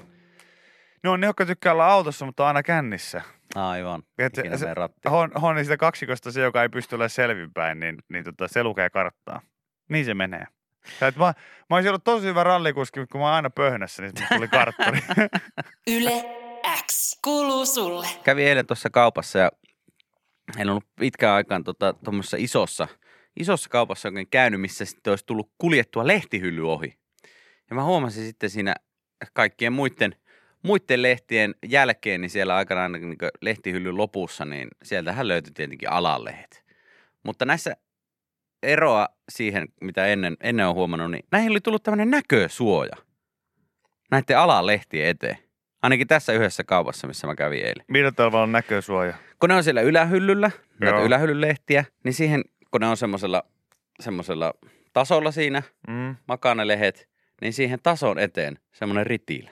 Ne 1.02 1.10
on 1.10 1.20
ne, 1.20 1.26
jotka 1.26 1.46
tykkää 1.46 1.72
olla 1.72 1.86
autossa, 1.86 2.26
mutta 2.26 2.46
aina 2.46 2.62
kännissä. 2.62 3.22
aivan. 3.54 4.02
Et 4.18 4.34
se- 4.34 4.40
Ikinä 4.40 4.56
se- 4.56 4.64
mene 4.64 4.74
ratti. 4.74 5.08
Hon, 5.08 5.30
Honni 5.42 5.64
sitä 5.64 5.76
kaksikosta 5.76 6.32
se, 6.32 6.40
joka 6.40 6.62
ei 6.62 6.68
pysty 6.68 6.94
olemaan 6.94 7.10
selvinpäin, 7.10 7.80
niin, 7.80 7.98
niin 8.08 8.24
tota, 8.24 8.48
se 8.48 8.64
lukee 8.64 8.90
karttaa. 8.90 9.40
Niin 9.88 10.04
se 10.04 10.14
menee. 10.14 10.46
Et, 11.08 11.16
mä, 11.16 11.34
mä 11.70 11.76
olisin 11.76 11.90
ollut 11.90 12.04
tosi 12.04 12.26
hyvä 12.26 12.44
rallikuski, 12.44 13.00
mutta 13.00 13.12
kun 13.12 13.20
mä 13.20 13.24
oon 13.26 13.34
aina 13.34 13.50
pöhnässä, 13.50 14.02
niin 14.02 14.12
tuli 14.34 14.48
kartturi. 14.48 14.98
Yle 15.96 16.24
X 16.86 17.18
kuuluu 17.24 17.66
sulle. 17.66 18.06
Kävin 18.24 18.46
eilen 18.48 18.66
tuossa 18.66 18.90
kaupassa 18.90 19.38
ja 19.38 19.50
en 20.58 20.70
ollut 20.70 20.84
pitkään 21.00 21.34
aikaan 21.34 21.64
tota, 21.64 21.92
tuommoisessa 21.92 22.36
isossa, 22.40 22.88
isossa 23.40 23.70
kaupassa 23.70 24.08
oikein 24.08 24.28
käynyt, 24.30 24.60
missä 24.60 24.84
sitten 24.84 25.10
olisi 25.10 25.26
tullut 25.26 25.50
kuljettua 25.58 26.06
lehtihylly 26.06 26.72
ohi. 26.72 26.98
Ja 27.70 27.76
mä 27.76 27.84
huomasin 27.84 28.24
sitten 28.24 28.50
siinä 28.50 28.74
kaikkien 29.32 29.72
muiden, 29.72 30.16
muiden 30.62 31.02
lehtien 31.02 31.54
jälkeen, 31.68 32.20
niin 32.20 32.30
siellä 32.30 32.56
aikanaan 32.56 32.92
niin 32.92 33.16
lehtihyllyn 33.40 33.96
lopussa, 33.96 34.44
niin 34.44 34.68
sieltähän 34.82 35.28
löytyi 35.28 35.52
tietenkin 35.52 35.90
alalehdet. 35.90 36.64
Mutta 37.22 37.44
näissä 37.44 37.76
eroa 38.62 39.08
siihen, 39.28 39.68
mitä 39.80 40.06
ennen, 40.06 40.36
ennen 40.40 40.66
on 40.66 40.74
huomannut, 40.74 41.10
niin 41.10 41.24
näihin 41.32 41.50
oli 41.50 41.60
tullut 41.60 41.82
tämmöinen 41.82 42.10
näkösuoja 42.10 42.96
näiden 44.10 44.38
alalehtien 44.38 45.08
eteen. 45.08 45.38
Ainakin 45.82 46.06
tässä 46.06 46.32
yhdessä 46.32 46.64
kaupassa, 46.64 47.06
missä 47.06 47.26
mä 47.26 47.34
kävin 47.34 47.58
eilen 47.64 47.84
Millä 47.88 48.12
tavalla 48.12 48.42
on 48.42 48.52
näkösuoja? 48.52 49.14
kun 49.40 49.48
ne 49.48 49.54
on 49.54 49.64
siellä 49.64 49.80
ylähyllyllä, 49.80 50.50
näitä 50.80 50.96
Joo. 50.96 51.06
ylähyllyn 51.06 51.40
lehtiä, 51.40 51.84
niin 52.04 52.14
siihen, 52.14 52.44
kun 52.70 52.80
ne 52.80 52.86
on 52.86 52.96
semmoisella, 52.96 53.42
semmoisella 54.00 54.54
tasolla 54.92 55.30
siinä, 55.30 55.62
Mm. 55.88 56.16
makaa 56.28 56.54
ne 56.54 56.66
lehet, 56.66 57.08
niin 57.40 57.52
siihen 57.52 57.78
tason 57.82 58.18
eteen 58.18 58.58
semmoinen 58.72 59.06
ritilä. 59.06 59.50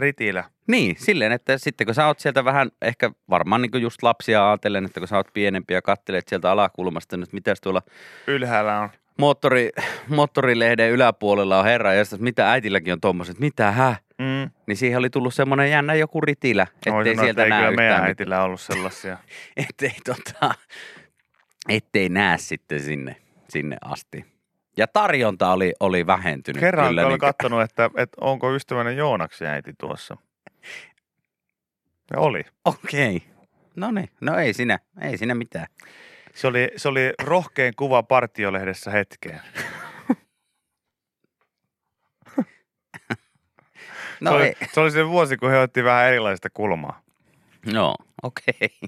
Ritilä. 0.00 0.44
Niin, 0.66 0.96
silleen, 0.98 1.32
että 1.32 1.58
sitten 1.58 1.86
kun 1.86 1.94
sä 1.94 2.06
oot 2.06 2.18
sieltä 2.18 2.44
vähän, 2.44 2.70
ehkä 2.82 3.10
varmaan 3.30 3.62
niin 3.62 3.82
just 3.82 4.02
lapsia 4.02 4.48
ajatellen, 4.50 4.84
että 4.84 5.00
kun 5.00 5.08
sä 5.08 5.16
oot 5.16 5.32
pienempi 5.32 5.74
ja 5.74 5.82
kattelet 5.82 6.28
sieltä 6.28 6.50
alakulmasta, 6.50 7.16
nyt 7.16 7.32
mitäs 7.32 7.60
tuolla 7.60 7.82
Ylhäällä 8.26 8.80
on. 8.80 8.88
moottori, 9.18 9.70
moottorilehden 10.08 10.90
yläpuolella 10.90 11.58
on 11.58 11.64
herra, 11.64 11.94
ja 11.94 12.04
sitten 12.04 12.24
mitä 12.24 12.52
äitilläkin 12.52 12.92
on 12.92 13.00
tommoset, 13.00 13.38
mitä 13.38 13.70
hä? 13.70 13.96
Mm. 14.18 14.50
Niin 14.66 14.76
siihen 14.76 14.98
oli 14.98 15.10
tullut 15.10 15.34
semmoinen 15.34 15.70
jännä 15.70 15.94
joku 15.94 16.20
ritilä, 16.20 16.66
ettei 16.74 16.92
Voin 16.92 17.06
sanoa, 17.06 17.24
sieltä 17.24 17.42
että 17.42 17.44
ei 17.44 17.50
näe 17.50 17.62
kyllä 17.62 17.76
meidän 17.76 18.04
äitillä 18.04 18.42
ollut 18.42 18.60
sellaisia. 18.60 19.18
ettei, 19.68 19.94
tota, 20.04 20.54
ettei 21.68 22.08
näe 22.08 22.38
sitten 22.38 22.80
sinne, 22.80 23.16
sinne 23.48 23.76
asti. 23.84 24.24
Ja 24.80 24.86
tarjonta 24.86 25.52
oli, 25.52 25.72
oli 25.80 26.06
vähentynyt. 26.06 26.60
Kerran 26.60 26.88
kyllä, 26.88 27.00
olen 27.00 27.12
niin, 27.12 27.18
katsonut, 27.18 27.62
että, 27.62 27.90
että 27.96 28.16
onko 28.20 28.54
ystäväni 28.54 28.96
Joonaksen 28.96 29.48
äiti 29.48 29.72
tuossa. 29.78 30.16
Ja 32.12 32.18
oli. 32.20 32.42
Okei. 32.64 33.22
No 33.76 33.90
niin, 33.90 34.08
no 34.20 34.36
ei 34.36 34.52
siinä, 34.52 34.78
ei 35.00 35.18
siinä 35.18 35.34
mitään. 35.34 35.66
Se 36.34 36.46
oli, 36.46 36.68
se 36.76 36.88
oli 36.88 37.12
rohkein 37.22 37.72
kuva 37.76 38.02
partiolehdessä 38.02 38.90
hetkeen. 38.90 39.40
No 44.20 44.30
se, 44.30 44.36
oli, 44.36 44.44
ei. 44.44 44.54
se 44.72 44.80
oli 44.80 44.90
se 44.90 45.08
vuosi, 45.08 45.36
kun 45.36 45.50
he 45.50 45.58
otti 45.58 45.84
vähän 45.84 46.08
erilaista 46.08 46.50
kulmaa. 46.50 47.02
No, 47.72 47.94
okei. 48.22 48.78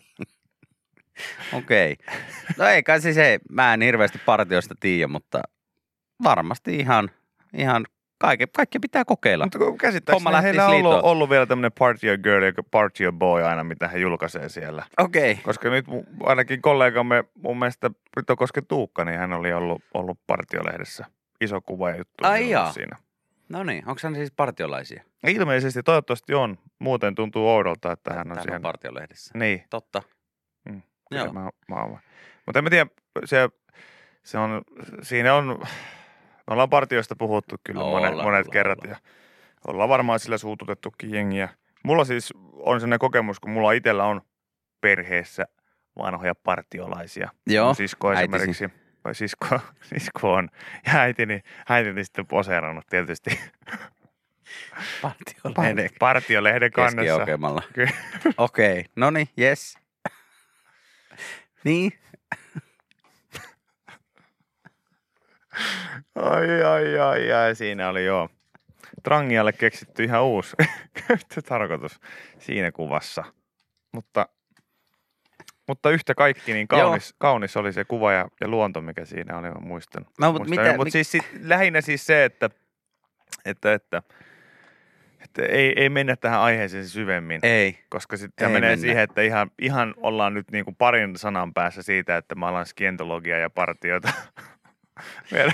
okei. 1.59 1.97
No 2.57 2.67
ei 2.67 2.83
kai 2.83 3.01
siis 3.01 3.17
ei, 3.17 3.39
mä 3.51 3.75
en 3.75 3.83
hirveästi 3.83 4.19
partioista 4.27 4.75
tiedä, 4.81 5.07
mutta 5.07 5.43
varmasti 6.25 6.77
ihan, 6.77 7.11
ihan 7.57 7.85
kaikki, 8.19 8.47
kaikki 8.57 8.79
pitää 8.79 9.05
kokeilla. 9.05 9.45
Mutta 9.45 9.59
kun 9.59 9.79
käsittääkseni 9.79 10.43
heillä 10.43 10.67
on 10.67 10.75
ollut, 10.75 11.01
ollut 11.05 11.31
vielä 11.31 11.47
tämmöinen 11.47 11.73
party 11.79 12.07
your 12.07 12.19
girl 12.19 12.43
ja 12.43 12.53
party 12.71 13.05
your 13.05 13.15
boy 13.15 13.43
aina, 13.43 13.65
mitä 13.65 13.89
he 13.89 13.99
julkaisee 13.99 14.49
siellä. 14.49 14.85
Okei. 14.99 15.37
Koska 15.37 15.71
nyt 15.71 15.87
ainakin 16.23 16.63
kollegamme, 16.63 17.25
mun 17.35 17.59
mielestä 17.59 17.91
Pritokosken 18.15 18.67
Tuukka, 18.67 19.05
niin 19.05 19.19
hän 19.19 19.33
oli 19.33 19.53
ollut, 19.53 19.83
ollut 19.95 20.19
partiolehdessä. 20.27 21.05
Iso 21.41 21.61
kuva 21.61 21.91
ja 21.91 21.97
juttu 21.97 22.15
Ai 22.25 22.51
jaa. 22.51 22.73
siinä. 22.73 22.97
No 23.49 23.65
niin, 23.65 23.83
onko 23.89 24.01
hän 24.03 24.15
siis 24.15 24.31
partiolaisia? 24.37 25.03
Ilmeisesti, 25.27 25.83
toivottavasti 25.83 26.35
on. 26.35 26.59
Muuten 26.79 27.15
tuntuu 27.15 27.49
oudolta, 27.49 27.93
että 27.93 28.15
hän 28.15 28.31
on 28.31 28.37
Hän 28.37 28.43
siihen. 28.43 28.57
on 28.57 28.63
partiolehdessä. 28.63 29.39
Niin. 29.39 29.65
Totta. 29.71 30.03
Mm, 30.65 30.83
Joo. 31.11 31.33
Mä, 31.33 31.51
mä. 31.69 31.77
Mutta 32.47 32.59
en 32.59 32.65
mä 32.65 32.71
tiedä, 32.71 32.87
se, 33.25 33.49
se 34.23 34.39
on, 34.39 34.63
siinä 35.03 35.35
on, 35.35 35.63
me 36.47 36.53
ollaan 36.53 36.71
partioista 36.71 37.17
puhuttu 37.17 37.57
kyllä 37.65 37.81
No, 37.81 37.91
monet, 37.91 38.11
ollaan, 38.11 38.27
monet 38.27 38.39
ollaan, 38.39 38.53
kerrat 38.53 38.79
ollaan. 38.79 38.91
ja 39.05 39.11
ollaan 39.67 39.89
varmaan 39.89 40.21
sillä 40.21 40.39
suututettukin 40.39 41.11
jengiä. 41.15 41.49
Mulla 41.85 42.05
siis 42.05 42.33
on 42.53 42.81
sellainen 42.81 42.99
kokemus, 42.99 43.41
kun 43.41 43.51
mulla 43.51 43.73
itsellä 43.73 44.05
on 44.05 44.21
perheessä 44.81 45.45
vanhoja 45.99 46.35
partiolaisia. 46.35 47.31
Joo, 47.47 47.67
Mun 47.67 47.75
sisko 47.75 48.09
äitisi. 48.11 48.25
esimerkiksi, 48.25 48.69
vai 49.05 49.15
sisko, 49.15 49.47
sisko 49.95 50.33
on, 50.33 50.49
ja 50.87 51.01
äitini, 51.01 51.41
äitini 51.69 52.05
sitten 52.05 52.27
poseerannut 52.27 52.87
tietysti 52.87 53.31
Partiolehden 55.03 55.91
partiolehden 55.99 56.73
kannessa. 56.73 57.23
Okei, 58.37 58.73
okay. 58.73 58.85
no 58.97 59.11
niin, 59.11 59.29
yes. 59.41 59.79
niin, 61.65 61.93
Ai, 66.15 66.63
ai, 66.63 66.99
ai, 66.99 67.33
ai, 67.33 67.55
siinä 67.55 67.89
oli 67.89 68.05
joo. 68.05 68.29
Trangialle 69.03 69.53
keksitty 69.53 70.05
ihan 70.05 70.25
uusi 70.25 70.57
tarkoitus 71.49 72.01
siinä 72.39 72.73
kuvassa. 72.73 73.25
Mutta, 73.93 74.27
mutta 75.69 75.91
yhtä 75.91 76.15
kaikki 76.15 76.53
niin 76.53 76.69
kaunis, 76.69 77.15
kaunis 77.19 77.57
oli 77.57 77.73
se 77.73 77.85
kuva 77.85 78.13
ja, 78.13 78.29
ja 78.41 78.49
luonto, 78.49 78.81
mikä 78.81 79.05
siinä 79.05 79.39
oli, 79.39 79.49
mä 79.49 79.61
muistan. 79.61 80.07
No, 80.21 80.33
mut 80.33 80.39
muistan. 80.41 80.65
mitä- 80.65 80.77
mut 80.77 80.87
mik- 80.87 80.91
siis 80.91 81.11
sit, 81.11 81.25
lähinnä 81.41 81.81
siis 81.81 82.07
se, 82.07 82.25
että, 82.25 82.51
että, 83.45 83.73
että, 83.73 84.03
että 85.25 85.43
ei, 85.43 85.73
ei 85.77 85.89
mennä 85.89 86.17
tähän 86.17 86.41
aiheeseen 86.41 86.89
syvemmin. 86.89 87.41
ei. 87.43 87.79
Koska 87.89 88.17
sitten 88.17 88.51
menee 88.51 88.71
mennä. 88.71 88.81
siihen, 88.81 89.03
että 89.03 89.23
ihan, 89.23 89.51
ihan 89.59 89.95
ollaan 89.97 90.35
nyt 90.35 90.51
niin 90.51 90.65
kuin 90.65 90.77
parin 90.77 91.17
sanan 91.17 91.55
päässä 91.55 91.83
siitä, 91.83 92.17
että 92.17 92.35
mä 92.35 92.47
alan 92.47 92.67
skientologia 92.67 93.39
ja 93.39 93.51
partiota 93.51 94.13
ver, 95.33 95.51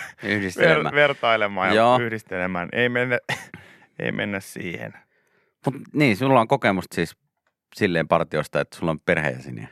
ver, 0.58 0.94
vertailemaan 0.94 1.68
ja 1.68 1.74
Joo. 1.74 1.98
yhdistelemään. 1.98 2.68
Ei 2.72 2.88
mennä, 2.88 3.18
ei 3.98 4.12
mennä 4.12 4.40
siihen. 4.40 4.92
Mut 5.66 5.74
niin, 5.92 6.16
sulla 6.16 6.40
on 6.40 6.48
kokemusta 6.48 6.94
siis 6.94 7.16
silleen 7.74 8.08
partiosta, 8.08 8.60
että 8.60 8.76
sulla 8.76 8.90
on 8.90 9.00
perheenjäseniä. 9.00 9.68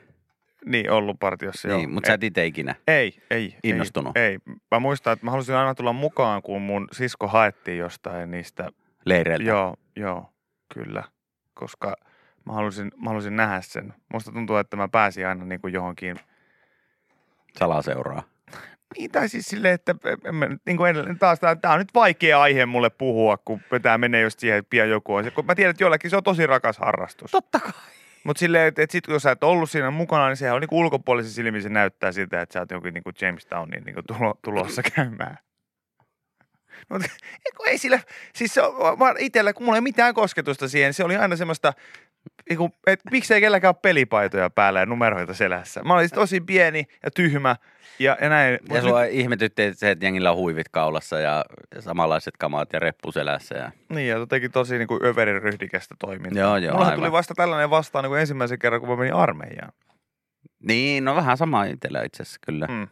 Niin, 0.67 0.91
ollut 0.91 1.19
partiossa. 1.21 1.69
Niin, 1.69 1.91
mutta 1.91 2.07
sä 2.07 2.15
et 2.15 2.25
itse 2.25 2.47
ikinä. 2.47 2.75
ei, 2.89 3.19
ei, 3.31 3.57
innostunut. 3.65 4.17
Ei, 4.17 4.25
ei. 4.25 4.39
Mä 4.71 4.79
muistan, 4.79 5.13
että 5.13 5.25
mä 5.25 5.31
halusin 5.31 5.55
aina 5.55 5.75
tulla 5.75 5.93
mukaan, 5.93 6.43
kun 6.43 6.63
mun 6.63 6.89
sisko 6.93 7.29
haettiin 7.29 7.79
jostain 7.79 8.31
niistä. 8.31 8.71
Leireiltä. 9.05 9.45
Joo, 9.45 9.77
Joo, 9.97 10.33
kyllä. 10.75 11.05
Koska 11.55 11.97
mä 12.47 12.53
halusin, 12.53 12.93
mä 13.03 13.11
halusin 13.11 13.37
nähdä 13.37 13.61
sen. 13.61 13.95
Musta 14.13 14.33
tuntuu, 14.33 14.57
että 14.57 14.77
mä 14.77 14.89
pääsin 14.89 15.27
aina 15.27 15.45
niin 15.45 15.61
kuin 15.61 15.73
johonkin 15.73 16.17
Salaseuraa. 17.59 18.23
Niin, 18.99 19.11
tai 19.11 19.29
siis 19.29 19.47
silleen, 19.47 19.75
että 19.75 19.95
en 20.25 20.35
mä 20.35 20.49
niin 20.67 20.77
kuin 20.77 20.91
edelleen, 20.91 21.19
taas 21.19 21.41
tämä 21.41 21.75
on 21.75 21.79
nyt 21.79 21.95
vaikea 21.95 22.41
aihe 22.41 22.67
mulle 22.67 22.91
puhua, 22.91 23.37
kun 23.37 23.61
tämä 23.83 23.99
menee 23.99 24.23
just 24.23 24.41
siihen, 24.41 24.59
että 24.59 24.71
pian 24.71 24.89
joku 24.89 25.15
on. 25.15 25.33
Kun 25.33 25.47
mä 25.47 25.55
tiedän, 25.55 25.71
että 25.71 25.85
jollakin 25.85 26.11
se 26.11 26.17
on 26.17 26.23
tosi 26.23 26.47
rakas 26.47 26.79
harrastus. 26.79 27.31
Totta 27.31 27.61
kai. 27.61 27.73
Mutta 28.25 28.41
silleen, 28.41 28.69
että, 28.69 28.83
että 28.83 28.93
sit 28.93 29.07
kun 29.07 29.21
sä 29.21 29.31
et 29.31 29.45
ollut 29.45 29.71
siinä 29.71 29.91
mukana, 29.91 30.29
niin 30.29 30.37
sehän 30.37 30.55
on 30.55 30.61
niin 30.61 30.69
ulkopuolisen 30.71 31.33
silmin 31.33 31.63
se 31.63 31.69
näyttää 31.69 32.13
siltä, 32.13 32.41
että 32.41 32.53
sä 32.53 32.61
oot 32.61 32.71
joku 32.71 32.89
niin 32.91 33.03
kuin 33.03 33.15
James 33.21 33.47
Downin 33.51 33.85
niin 33.85 33.95
kuin 33.95 34.07
tulo, 34.07 34.39
tulossa 34.43 34.83
käymään. 34.95 35.39
Mutta 36.89 37.09
ei 37.67 37.79
sillä, 37.79 38.01
siis 38.35 38.55
se 38.55 38.63
on, 38.63 38.99
itsellä, 39.19 39.53
kun 39.53 39.65
mulla 39.65 39.77
ei 39.77 39.83
mitään 39.83 40.15
kosketusta 40.15 40.69
siihen, 40.69 40.95
se 40.95 41.05
oli 41.05 41.17
aina 41.17 41.37
semmoista, 41.37 41.73
niin 42.49 42.59
kuin, 42.59 42.73
että 42.87 43.11
miksei 43.11 43.41
kelläkään 43.41 43.75
ole 43.75 43.81
pelipaitoja 43.83 44.51
päällä 44.51 44.81
ja 44.81 44.87
numeroita 44.87 45.35
selässä. 45.35 45.83
Mä 45.83 45.95
olin 45.95 46.11
tosi 46.15 46.41
pieni 46.41 46.87
ja 47.03 47.11
tyhmä 47.11 47.57
ja, 47.99 48.17
ja 48.21 48.29
näin. 48.29 48.59
Ja 48.69 48.83
sua 48.83 49.05
ihmetytti 49.05 49.63
että 49.63 49.81
se, 49.81 49.91
että 49.91 50.07
jengillä 50.07 50.31
on 50.31 50.37
huivit 50.37 50.69
kaulassa 50.69 51.21
ja 51.21 51.45
ja 51.75 51.83
samanlaiset 51.83 52.37
kamat 52.37 52.73
ja 52.73 52.79
reppu 52.79 53.13
selässä. 53.13 53.55
Ja... 53.55 53.73
Niin, 53.89 54.09
ja 54.09 54.17
jotenkin 54.17 54.53
tosi 54.53 54.79
niin 54.79 54.89
kuin 54.89 55.05
överin 55.05 55.43
ryhdikästä 55.43 55.95
toimintaa. 55.99 56.43
Joo, 56.43 56.57
joo, 56.57 56.77
Mulla 56.77 56.91
tuli 56.91 57.13
vasta 57.13 57.35
tällainen 57.35 57.71
vastaan 57.71 58.03
niin 58.03 58.11
kuin 58.11 58.21
ensimmäisen 58.21 58.59
kerran, 58.59 58.81
kun 58.81 58.91
mä 58.91 58.97
menin 58.97 59.15
armeijaan. 59.15 59.73
Niin, 60.63 61.05
no 61.05 61.17
vähän 61.17 61.37
sama 61.37 61.65
itsellä 61.65 62.03
itse 62.03 62.23
asiassa 62.23 62.41
kyllä. 62.47 62.67
Mm. 62.67 62.89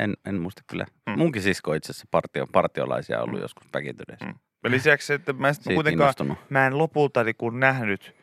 En, 0.00 0.14
en 0.26 0.40
muista 0.40 0.62
kyllä. 0.66 0.86
Mm. 1.06 1.18
Munkin 1.18 1.42
sisko 1.42 1.74
itse 1.74 1.92
asiassa 1.92 2.08
partio, 2.10 2.46
partiolaisia 2.52 3.22
ollut 3.22 3.40
joskus 3.40 3.68
päkityneissä. 3.72 4.26
Mm. 4.26 4.34
Ja 4.64 4.70
lisäksi, 4.70 5.12
että 5.12 5.32
mä 5.32 5.48
en 5.48 5.54
sit 5.54 5.64
Siitä 5.64 5.74
kuitenkaan, 5.74 6.06
innostunut. 6.06 6.38
mä 6.48 6.66
en 6.66 6.78
lopulta 6.78 7.24
niin 7.24 7.36
kuin 7.38 7.60
nähnyt, 7.60 8.14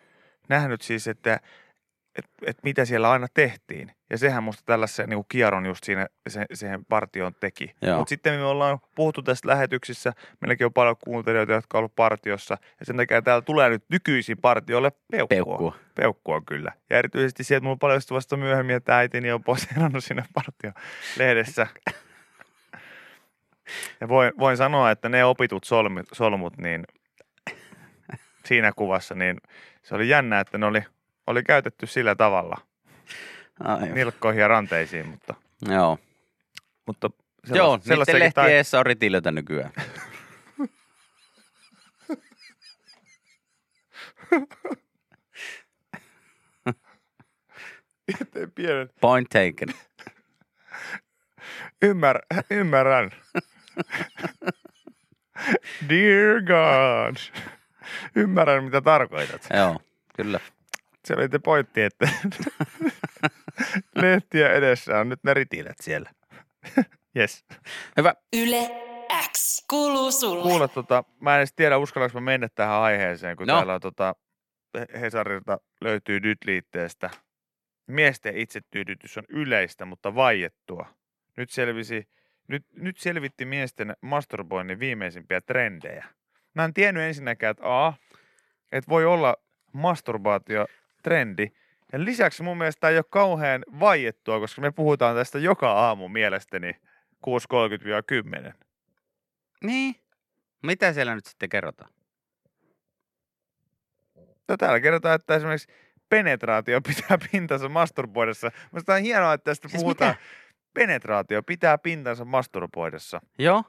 nähnyt 0.49 0.81
siis, 0.81 1.07
että 1.07 1.39
et, 2.15 2.25
et 2.45 2.57
mitä 2.63 2.85
siellä 2.85 3.11
aina 3.11 3.27
tehtiin. 3.33 3.91
Ja 4.09 4.17
sehän 4.17 4.43
musta 4.43 4.63
tällaisen 4.65 5.09
niin 5.09 5.25
kierron 5.29 5.65
just 5.65 5.83
siinä 5.83 6.07
se, 6.29 6.45
siihen 6.53 6.85
partioon 6.85 7.35
teki. 7.39 7.75
Mutta 7.97 8.09
sitten 8.09 8.39
me 8.39 8.45
ollaan 8.45 8.79
puhuttu 8.95 9.21
tästä 9.21 9.47
lähetyksissä. 9.47 10.13
Meilläkin 10.41 10.65
on 10.65 10.73
paljon 10.73 10.95
kuuntelijoita, 11.03 11.53
jotka 11.53 11.77
on 11.77 11.79
ollut 11.79 11.95
partiossa. 11.95 12.57
Ja 12.79 12.85
sen 12.85 12.97
takia 12.97 13.21
täällä 13.21 13.41
tulee 13.41 13.69
nyt 13.69 13.83
nykyisin 13.89 14.37
partiolle 14.37 14.91
peukkua. 15.11 15.27
Peukkua. 15.37 15.75
Peukkua 15.95 16.41
kyllä. 16.41 16.71
Ja 16.89 16.97
erityisesti 16.97 17.43
sieltä 17.43 17.63
mulla 17.63 17.77
paljastui 17.77 18.15
vasta 18.15 18.37
myöhemmin, 18.37 18.75
että 18.75 18.97
äitini 18.97 19.31
on 19.31 19.43
poseerannut 19.43 20.03
siinä 20.03 20.25
partio-lehdessä. 20.33 21.67
Ja 24.01 24.07
voin, 24.07 24.31
voin 24.39 24.57
sanoa, 24.57 24.91
että 24.91 25.09
ne 25.09 25.25
opitut 25.25 25.63
solmut, 25.63 26.05
solmut, 26.11 26.57
niin 26.57 26.83
siinä 28.45 28.71
kuvassa, 28.75 29.15
niin 29.15 29.37
se 29.83 29.95
oli 29.95 30.09
jännä, 30.09 30.39
että 30.39 30.57
ne 30.57 30.65
oli, 30.65 30.83
oli 31.27 31.43
käytetty 31.43 31.87
sillä 31.87 32.15
tavalla 32.15 32.57
Aivan. 33.59 33.93
nilkkoihin 33.93 34.41
ja 34.41 34.47
ranteisiin, 34.47 35.07
mutta, 35.07 35.33
Joo. 35.69 35.99
mutta 36.87 37.09
sellas- 37.47 37.57
Joo, 37.57 37.77
niiden 37.85 37.99
lehtien 38.19 38.33
tai- 38.33 38.79
on 38.79 38.85
ritilöitä 38.85 39.31
nykyään. 39.31 39.71
Pienet. 48.55 48.91
Point 49.01 49.29
taken. 49.29 49.69
Ymmär, 51.81 52.19
ymmärrän. 52.49 53.11
Dear 55.89 56.41
God. 56.41 57.17
Ymmärrän, 58.15 58.63
mitä 58.63 58.81
tarkoitat. 58.81 59.47
Joo, 59.57 59.79
kyllä. 60.15 60.39
Se 61.05 61.13
oli 61.13 61.29
te 61.29 61.39
pointti, 61.39 61.81
että 61.81 62.09
lehtiä 63.95 64.53
edessä 64.53 64.99
on 64.99 65.09
nyt 65.09 65.19
ne 65.23 65.33
ritilät 65.33 65.77
siellä. 65.81 66.09
Yes. 67.17 67.45
Hyvä. 67.97 68.13
Yle 68.33 68.69
X 69.31 69.65
kuuluu 69.69 70.11
sulle. 70.11 70.43
Kuule, 70.43 70.67
tota, 70.67 71.03
mä 71.19 71.33
en 71.33 71.37
edes 71.39 71.53
tiedä, 71.55 71.77
uskallanko 71.77 72.19
mä 72.19 72.25
mennä 72.25 72.49
tähän 72.55 72.75
aiheeseen, 72.75 73.37
kun 73.37 73.47
No. 73.47 73.55
täällä 73.55 73.73
on 73.73 73.81
tota, 73.81 74.15
Hesarilta 75.01 75.57
löytyy 75.81 76.19
nyt 76.19 76.37
liitteestä. 76.45 77.09
Miesten 77.87 78.37
itsetyydytys 78.37 79.17
on 79.17 79.23
yleistä, 79.29 79.85
mutta 79.85 80.15
vaiettua. 80.15 80.85
Nyt, 81.37 81.49
selvisi, 81.49 82.09
nyt, 82.47 82.65
nyt 82.75 82.97
selvitti 82.97 83.45
miesten 83.45 83.93
masturboinnin 84.01 84.79
viimeisimpiä 84.79 85.41
trendejä. 85.41 86.05
Mä 86.53 86.65
en 86.65 86.73
tiennyt 86.73 87.03
ensinnäkään, 87.03 87.51
että 87.51 87.85
A, 87.85 87.93
että 88.71 88.89
voi 88.89 89.05
olla 89.05 89.35
masturbaatio 89.73 90.65
trendi. 91.03 91.51
Ja 91.93 92.03
lisäksi 92.05 92.43
mun 92.43 92.57
mielestä 92.57 92.79
tää 92.79 92.89
ei 92.89 92.97
ole 92.97 93.05
kauhean 93.09 93.63
vaiettua, 93.79 94.39
koska 94.39 94.61
me 94.61 94.71
puhutaan 94.71 95.15
tästä 95.15 95.39
joka 95.39 95.71
aamu 95.71 96.09
mielestäni 96.09 96.71
6.30-10. 98.49 98.53
Niin. 99.63 99.95
Mitä 100.63 100.93
siellä 100.93 101.15
nyt 101.15 101.25
sitten 101.25 101.49
kerrotaan? 101.49 101.91
No 104.47 104.57
täällä 104.57 104.79
kerrotaan, 104.79 105.15
että 105.15 105.35
esimerkiksi 105.35 105.67
penetraatio 106.09 106.81
pitää 106.87 107.17
pintansa 107.31 107.69
masturboidessa. 107.69 108.51
Minusta 108.71 108.93
on 108.93 109.01
hienoa, 109.01 109.33
että 109.33 109.51
tästä 109.51 109.67
Siis 109.67 109.83
puhutaan. 109.83 110.11
mitä? 110.11 110.21
Penetraatio 110.73 111.43
pitää 111.43 111.77
pintansa 111.77 112.25
masturboidessa. 112.25 113.21
Joo. 113.39 113.63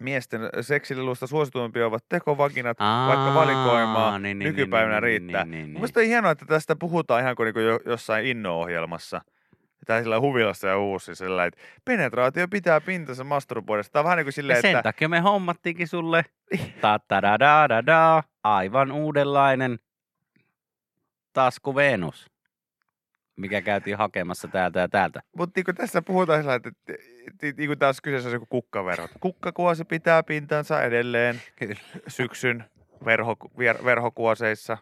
Miesten 0.00 0.40
seksilelusta 0.60 1.26
suosituimpia 1.26 1.86
ovat 1.86 2.04
tekovaginat, 2.08 2.76
Aa, 2.80 3.08
vaikka 3.08 3.34
valikoimaa 3.34 4.18
niin, 4.18 4.38
niin, 4.38 4.46
nykypäivänä 4.48 5.00
niin, 5.00 5.02
niin, 5.12 5.20
riittää. 5.20 5.44
Niin, 5.44 5.50
niin, 5.50 5.64
niin. 5.64 5.72
Mielestäni 5.72 6.04
on 6.04 6.08
hienoa, 6.08 6.30
että 6.30 6.46
tästä 6.46 6.76
puhutaan 6.76 7.22
ihan 7.22 7.36
kuin, 7.36 7.44
niin 7.44 7.54
kuin 7.54 7.66
jo, 7.66 7.80
jossain 7.86 8.26
inno-ohjelmassa. 8.26 9.20
Tai 9.86 10.02
sillä 10.02 10.20
huvilassa 10.20 10.68
ja 10.68 10.78
uusi 10.78 11.14
sillä, 11.14 11.44
että 11.44 11.60
penetraatio 11.84 12.48
pitää 12.48 12.80
pintansa 12.80 13.24
masturboidessa. 13.24 13.92
Tämä 13.92 14.00
on 14.00 14.04
vähän 14.04 14.16
niin 14.16 14.24
kuin 14.24 14.32
silleen, 14.32 14.56
Ja 14.56 14.62
sen 14.62 14.70
että 14.70 14.82
takia 14.82 15.08
me 15.08 15.20
hommattiinkin 15.20 15.88
sulle 15.88 16.24
ta 16.80 17.00
da 17.10 17.22
da 17.22 17.68
da 17.68 17.86
da 17.86 18.22
aivan 18.44 18.92
uudenlainen 18.92 19.78
tasku 21.32 21.74
Venus, 21.74 22.30
mikä 23.36 23.62
käytiin 23.62 23.98
hakemassa 23.98 24.48
täältä 24.48 24.80
ja 24.80 24.88
täältä. 24.88 25.22
Mutta 25.36 25.60
niin 25.60 25.76
tässä 25.76 26.02
puhutaan 26.02 26.40
sillä, 26.40 26.54
että, 26.54 26.68
että, 26.68 26.92
että 26.92 27.09
niin 27.42 27.66
kuin 27.68 27.78
taas 27.78 28.00
kyseessä 28.00 28.28
on 28.28 28.32
joku 28.32 28.46
kukkaverho. 28.46 29.08
Kukkakuosi 29.20 29.84
pitää 29.84 30.22
pintansa 30.22 30.82
edelleen 30.82 31.42
Kyllä. 31.56 31.80
syksyn 32.08 32.64
verho, 33.04 33.36
vier, 33.58 33.84
verhokuoseissa. 33.84 34.78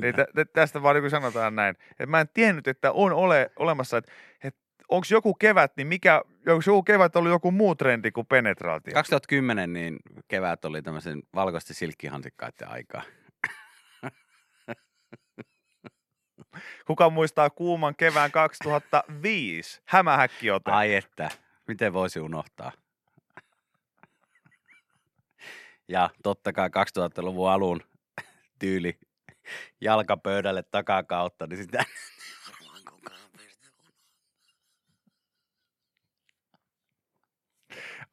Niin 0.00 0.14
tä, 0.14 0.26
tä, 0.34 0.44
tästä 0.44 0.82
vaan 0.82 0.96
niin 0.96 1.10
sanotaan 1.10 1.56
näin. 1.56 1.76
Et 1.98 2.08
mä 2.08 2.20
en 2.20 2.28
tiennyt, 2.34 2.68
että 2.68 2.92
on 2.92 3.12
ole, 3.12 3.50
olemassa, 3.56 3.96
että, 3.96 4.12
että 4.44 4.60
onko 4.88 5.06
joku 5.10 5.34
kevät, 5.34 5.72
niin 5.76 5.86
mikä, 5.86 6.22
onko 6.48 6.62
joku 6.66 6.82
kevät 6.82 7.16
ollut 7.16 7.32
joku 7.32 7.50
muu 7.50 7.74
trendi 7.74 8.10
kuin 8.10 8.26
penetraatio? 8.26 8.94
2010 8.94 9.72
niin 9.72 9.96
kevät 10.28 10.64
oli 10.64 10.82
tämmöisen 10.82 11.22
valkoisten 11.34 11.76
silkkihansikkaiden 11.76 12.68
aikaa. 12.68 13.02
Kuka 16.86 17.10
muistaa 17.10 17.50
kuuman 17.50 17.94
kevään 17.96 18.30
2005? 18.30 19.80
Hämähäkkiote. 19.84 20.70
Ai 20.70 20.94
että, 20.94 21.30
miten 21.68 21.92
voisi 21.92 22.20
unohtaa? 22.20 22.72
Ja 25.88 26.10
totta 26.22 26.52
kai 26.52 26.68
2000-luvun 26.68 27.50
alun 27.50 27.80
tyyli 28.58 28.98
jalkapöydälle 29.80 30.62
takakautta, 30.62 31.46
niin 31.46 31.56
sitä 31.56 31.84
varmaan 32.50 32.82
kukaan 32.90 33.30
pysty 33.36 33.68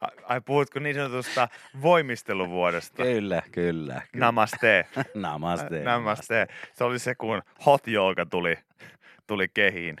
Ai, 0.00 0.40
puhutko 0.40 0.80
niin 0.80 0.94
sanotusta 0.94 1.48
voimisteluvuodesta? 1.82 3.02
Kyllä, 3.02 3.42
kyllä. 3.52 4.02
kyllä. 4.12 4.26
Namaste. 4.26 4.86
Namaste. 5.14 5.82
Namaste. 5.82 6.46
Se 6.74 6.84
oli 6.84 6.98
se, 6.98 7.14
kun 7.14 7.42
hot 7.66 7.88
yoga 7.88 8.26
tuli, 8.26 8.58
tuli 9.26 9.48
kehiin. 9.54 9.96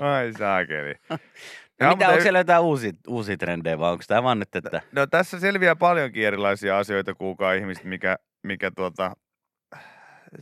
Ai 0.00 0.32
saakeli. 0.32 0.94
No 1.80 1.88
mitä, 1.88 2.08
onko 2.08 2.20
siellä 2.20 2.38
jotain 2.38 2.62
uusia, 2.62 2.92
uusia 3.08 3.36
trendejä 3.36 3.78
vai 3.78 3.92
onko 3.92 4.04
tämä 4.06 4.22
vaan 4.22 4.38
nyt, 4.38 4.56
että 4.56 4.82
No 4.92 5.06
tässä 5.06 5.40
selviää 5.40 5.76
paljonkin 5.76 6.26
erilaisia 6.26 6.78
asioita, 6.78 7.14
kuulkaa 7.14 7.52
ihmiset, 7.52 7.84
mikä, 7.84 8.16
mikä 8.42 8.70
tuota, 8.70 9.16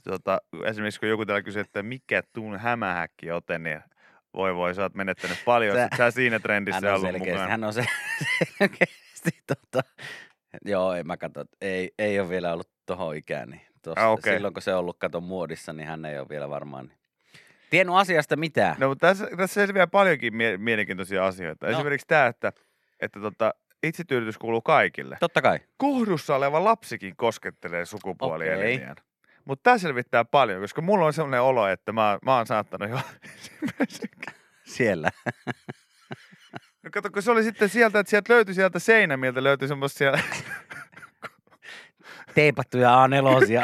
tuota, 0.05 0.39
esimerkiksi 0.65 1.01
kun 1.01 1.09
joku 1.09 1.27
täällä 1.27 1.43
kysyy, 1.43 1.61
että 1.61 1.83
mikä 1.83 2.23
tuun 2.33 2.59
hämähäkki 2.59 3.31
ote, 3.31 3.59
niin 3.59 3.81
voi 4.35 4.55
voi, 4.55 4.75
sä 4.75 4.83
oot 4.83 4.95
menettänyt 4.95 5.39
paljon, 5.45 5.77
Sä- 5.77 5.89
sä, 5.97 6.11
siinä 6.11 6.35
hän 6.35 6.43
trendissä 6.43 6.79
on 6.89 6.95
ollut 6.95 7.01
selkeästi, 7.03 7.31
mukana. 7.31 7.49
hän 7.51 7.65
on 7.65 7.73
se, 7.73 7.85
selkeästi 8.59 9.31
tota, 9.47 9.89
joo, 10.65 10.95
ei 10.95 11.03
mä 11.05 11.17
katso, 11.17 11.45
ei, 11.61 11.91
ei 11.99 12.21
ole 12.21 12.29
vielä 12.29 12.53
ollut 12.53 12.71
tohon 12.87 13.17
ikään, 13.17 13.49
niin 13.51 13.61
tossa, 13.83 14.07
Ah, 14.07 14.13
okei. 14.13 14.33
silloin 14.35 14.55
kun 14.55 14.63
se 14.63 14.73
on 14.75 14.81
ollut 14.81 14.99
katon 14.99 15.23
muodissa, 15.23 15.73
niin 15.73 15.89
hän 15.89 16.05
ei 16.05 16.19
ole 16.19 16.29
vielä 16.29 16.51
varmaan 16.51 16.87
niin. 16.87 16.99
tiennyt 17.71 17.97
asiasta 17.97 18.37
mitään. 18.37 18.77
No 18.79 18.89
mutta 18.89 19.07
tässä, 19.07 19.29
tässä 19.37 19.55
selviää 19.67 19.87
paljonkin 19.87 20.37
mie- 20.37 20.57
mielenkiintoisia 20.59 21.27
asioita. 21.27 21.67
No. 21.67 21.73
Esimerkiksi 21.73 22.07
tämä, 22.07 22.27
että, 22.27 22.53
että 23.01 23.21
tota, 23.21 23.55
itsetyydytys 23.83 24.39
kuuluu 24.39 24.63
kaikille. 24.63 25.17
Totta 25.21 25.43
kai. 25.43 25.59
Kohdussa 25.77 26.37
oleva 26.37 26.65
lapsikin 26.65 27.17
koskettelee 27.17 27.85
sukupuolielimiään. 27.85 28.97
Mutta 29.49 29.63
tämä 29.63 29.79
selvittää 29.79 30.25
paljon, 30.25 30.61
koska 30.61 30.83
mulla 30.83 31.07
on 31.07 31.13
sellainen 31.13 31.43
olo, 31.43 31.69
että 31.69 31.93
mä, 31.93 32.19
mä 32.25 32.37
oon 32.37 32.47
saattanut 32.47 32.91
jo... 32.91 33.01
Siellä. 34.77 35.11
no 36.83 36.91
kato, 36.93 37.11
kun 37.11 37.23
se 37.23 37.31
oli 37.31 37.43
sitten 37.43 37.69
sieltä, 37.69 37.99
että 37.99 38.11
sieltä 38.11 38.33
löytyi 38.33 38.55
sieltä 38.55 38.79
seinämiltä, 38.79 39.43
löytyi 39.43 39.69
semmoisia... 39.69 40.13
Teipattuja 42.35 43.07
A4. 43.07 43.63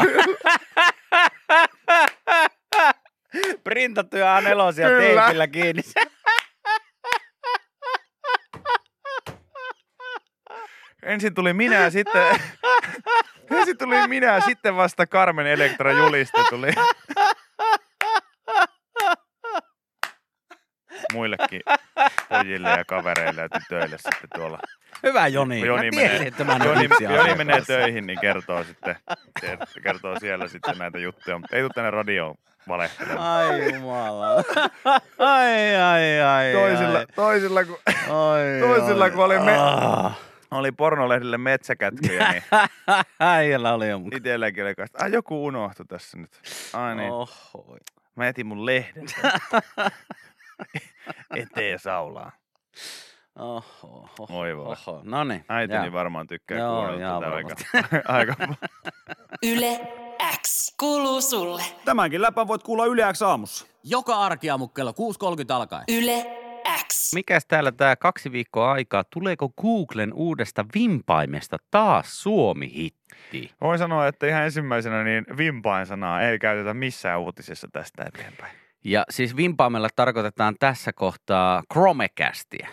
Printattuja 3.65 4.41
A4 4.41 4.45
Kyllä. 4.45 5.23
teipillä 5.23 5.47
kiinni. 5.47 5.83
Ensin 11.03 11.35
tuli 11.35 11.53
minä 11.53 11.77
ja 11.77 11.91
sitten... 11.91 12.41
Ensin 13.65 13.79
tuli 13.79 14.09
minä 14.09 14.27
ja 14.35 14.41
sitten 14.41 14.77
vasta 14.77 15.07
Carmen 15.07 15.47
Electra 15.47 15.93
juliste 15.93 16.41
tuli. 16.51 16.71
Muillekin 21.13 21.61
pojille 22.29 22.69
ja 22.71 22.85
kavereille 22.85 23.43
ja 23.43 23.49
tytöille 23.49 23.97
sitten 23.99 24.31
tuolla. 24.35 24.59
Hyvä 25.03 25.27
Joni. 25.29 25.59
Kun 25.59 25.67
Joni 25.67 25.91
Mä 25.91 25.91
tiesin, 25.91 26.13
menee- 26.13 26.29
että 26.29 26.45
mä 26.45 26.57
Joni, 26.65 26.89
Joni 27.17 27.35
menee 27.35 27.61
töihin, 27.67 28.07
niin 28.07 28.19
kertoo 28.21 28.65
sitten, 28.65 28.97
kertoo 29.83 30.21
siellä 30.21 30.49
sitten 30.49 30.79
näitä 30.79 30.99
juttuja, 30.99 31.39
mutta 31.39 31.57
ei 31.57 31.63
tule 31.63 31.71
tänne 31.75 31.91
radioon 31.91 32.35
valehtelemaan. 32.69 33.27
Ai 33.49 33.75
jumala. 33.75 34.27
Ai, 35.19 35.77
ai, 35.77 36.21
ai. 36.21 36.53
Toisilla, 36.53 36.99
ai. 36.99 37.07
toisilla 37.17 37.65
kun 37.65 37.79
Ai, 37.89 38.61
toisilla, 38.61 39.11
kun 39.11 39.25
oli 39.25 39.39
me- 39.39 39.57
Ah. 39.59 40.19
Oli 40.55 40.73
pornolehdille 40.73 41.39
metsäkätkyjä, 41.39 42.33
niin 42.33 42.43
Äijällä 43.21 43.75
oli 43.75 43.89
jo 43.89 43.99
mukaan. 43.99 44.17
itselläkin 44.17 44.65
oli 44.65 44.75
kanssa, 44.75 44.99
ai 45.05 45.13
joku 45.13 45.47
unohtui 45.47 45.87
tässä 45.87 46.19
nyt. 46.19 46.41
Ai 46.73 46.97
niin, 46.97 47.13
Oho. 47.13 47.77
mä 48.17 48.29
etin 48.29 48.47
mun 48.47 48.67
lehden 48.67 49.07
eteen 51.37 51.79
saulaan. 51.79 52.33
Oho. 53.39 54.09
oho, 54.19 54.39
Oi 54.39 54.57
voi. 54.57 54.67
Oho. 54.87 55.01
No 55.05 55.25
niin. 55.25 55.45
Äitini 55.49 55.93
varmaan 55.93 56.27
tykkää 56.27 56.59
Joo, 56.59 56.75
kuunnella 56.77 57.01
ihan 57.01 57.23
tätä 57.23 57.35
aika, 57.35 57.49
varmasti. 57.49 58.03
aika 58.09 58.35
Yle 59.53 59.81
X 60.43 60.75
kuuluu 60.81 61.21
sulle. 61.21 61.63
Tämänkin 61.85 62.23
läpän 62.23 62.49
voit 62.49 62.63
kuulla 62.63 62.87
Yle 62.87 63.13
X 63.13 63.23
aamussa. 63.23 63.67
Joka 63.85 64.15
arkiaamu 64.17 64.69
kello 64.69 64.91
6.30 64.91 64.97
alkaen. 65.53 65.85
Yle 65.89 66.27
X. 66.87 67.15
Mikäs 67.15 67.47
täällä 67.47 67.73
tää 67.73 67.97
kaksi 67.97 68.33
viikkoa 68.33 68.73
aikaa? 68.73 69.05
Tuleeko 69.05 69.49
Googlen 69.63 70.13
uudesta 70.15 70.65
vimpaimesta 70.75 71.57
taas 71.71 72.23
Suomi-hitti? 72.23 73.51
Voin 73.61 73.79
sanoa, 73.79 74.07
että 74.07 74.27
ihan 74.27 74.45
ensimmäisenä 74.45 75.05
niin 75.05 75.25
vimpain 75.37 75.87
sanaa 75.87 76.23
ei 76.23 76.39
käytetä 76.39 76.75
missään 76.75 77.21
uutisessa 77.21 77.69
tästä 77.73 78.05
eteenpäin. 78.05 78.57
Ja 78.85 79.05
siis 79.11 79.37
vimpaimella 79.37 79.89
tarkoitetaan 79.97 80.55
tässä 80.61 80.93
kohtaa 80.93 81.63
Chromecastia. 81.73 82.69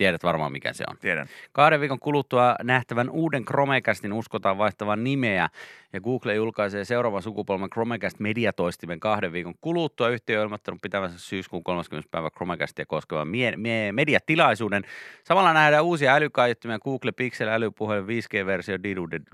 Tiedät 0.00 0.22
varmaan 0.22 0.52
mikä 0.52 0.72
se 0.72 0.84
on. 0.90 0.96
Tiedän. 1.00 1.26
Kahden 1.52 1.80
viikon 1.80 1.98
kuluttua 1.98 2.54
nähtävän 2.62 3.10
uuden 3.10 3.44
Chromecastin 3.44 4.12
uskotaan 4.12 4.58
vaihtavan 4.58 5.04
nimeä 5.04 5.48
ja 5.92 6.00
Google 6.00 6.34
julkaisee 6.34 6.84
seuraavan 6.84 7.22
sukupolven 7.22 7.70
Chromecast 7.70 8.20
mediatoistimen 8.20 9.00
kahden 9.00 9.32
viikon 9.32 9.54
kuluttua. 9.60 10.08
Yhtiö 10.08 10.38
on 10.38 10.44
ilmoittanut 10.44 10.82
pitävänsä 10.82 11.18
syyskuun 11.18 11.64
30. 11.64 12.08
päivä 12.10 12.30
Chromecastia 12.30 12.86
koskevan 12.86 13.28
mie- 13.28 13.56
mie- 13.56 13.92
mediatilaisuuden. 13.92 14.82
Samalla 15.24 15.52
nähdään 15.52 15.84
uusia 15.84 16.14
älykaiuttimia 16.14 16.78
Google 16.78 17.12
Pixel 17.12 17.48
älypuhelin 17.48 18.06
5G-versio 18.06 18.82
didu 18.82 19.10
didu 19.10 19.24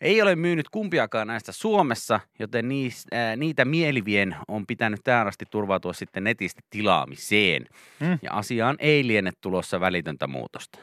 ei 0.00 0.22
ole 0.22 0.36
myynyt 0.36 0.68
kumpiakaan 0.68 1.26
näistä 1.26 1.52
Suomessa, 1.52 2.20
joten 2.38 2.68
niis, 2.68 3.06
ää, 3.12 3.36
niitä 3.36 3.64
mielivien 3.64 4.36
on 4.48 4.66
pitänyt 4.66 5.00
tähän 5.04 5.26
asti 5.26 5.44
turvautua 5.50 5.92
sitten 5.92 6.24
netistä 6.24 6.60
tilaamiseen. 6.70 7.66
Mm. 8.00 8.18
Ja 8.22 8.32
asiaan 8.32 8.76
ei 8.78 9.06
liene 9.06 9.30
tulossa 9.40 9.80
välitöntä 9.80 10.26
muutosta. 10.26 10.78